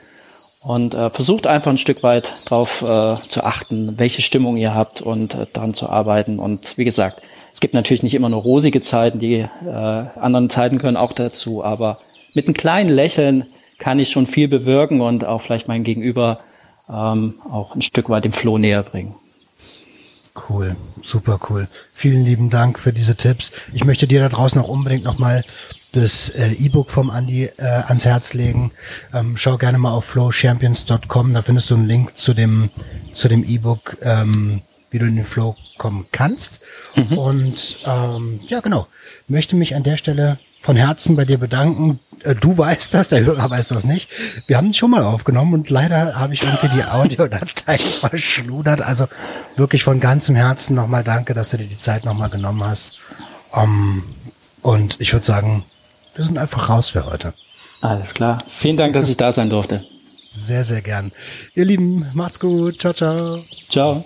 [0.62, 5.02] und äh, versucht einfach ein Stück weit drauf äh, zu achten, welche Stimmung ihr habt
[5.02, 6.40] und äh, daran zu arbeiten.
[6.40, 7.22] Und wie gesagt,
[7.54, 11.64] es gibt natürlich nicht immer nur rosige Zeiten, die äh, anderen Zeiten können auch dazu,
[11.64, 11.98] aber
[12.34, 13.46] mit einem kleinen Lächeln
[13.78, 16.40] kann ich schon viel bewirken und auch vielleicht mein Gegenüber
[16.90, 19.16] ähm, auch ein Stück weit dem Floh näher bringen.
[20.48, 21.68] Cool, super cool.
[21.92, 23.52] Vielen lieben Dank für diese Tipps.
[23.74, 25.44] Ich möchte dir da draußen auch unbedingt nochmal
[25.92, 28.72] das äh, E-Book vom Andi äh, ans Herz legen.
[29.14, 32.70] Ähm, schau gerne mal auf flowchampions.com, da findest du einen Link zu dem
[33.12, 34.62] zu dem E-Book, ähm,
[34.92, 36.62] wie du in den Flow kommen kannst.
[36.96, 37.18] Mhm.
[37.18, 38.88] Und ähm, ja, genau.
[39.28, 42.00] Möchte mich an der Stelle von Herzen bei dir bedanken.
[42.24, 44.10] Äh, du weißt das, der Hörer weiß das nicht.
[44.48, 48.82] Wir haben es schon mal aufgenommen und leider habe ich irgendwie die Audiodatei verschludert.
[48.82, 49.08] Also
[49.56, 52.98] wirklich von ganzem Herzen nochmal danke, dass du dir die Zeit nochmal genommen hast.
[53.52, 54.04] Um,
[54.62, 55.64] und ich würde sagen,
[56.16, 57.34] wir sind einfach raus für heute.
[57.82, 58.44] Alles klar.
[58.46, 59.86] Vielen Dank, dass ich da sein durfte.
[60.32, 61.12] Sehr, sehr gern.
[61.56, 62.80] Ihr Lieben, macht's gut.
[62.80, 63.44] Ciao, ciao.
[63.68, 64.06] Ciao.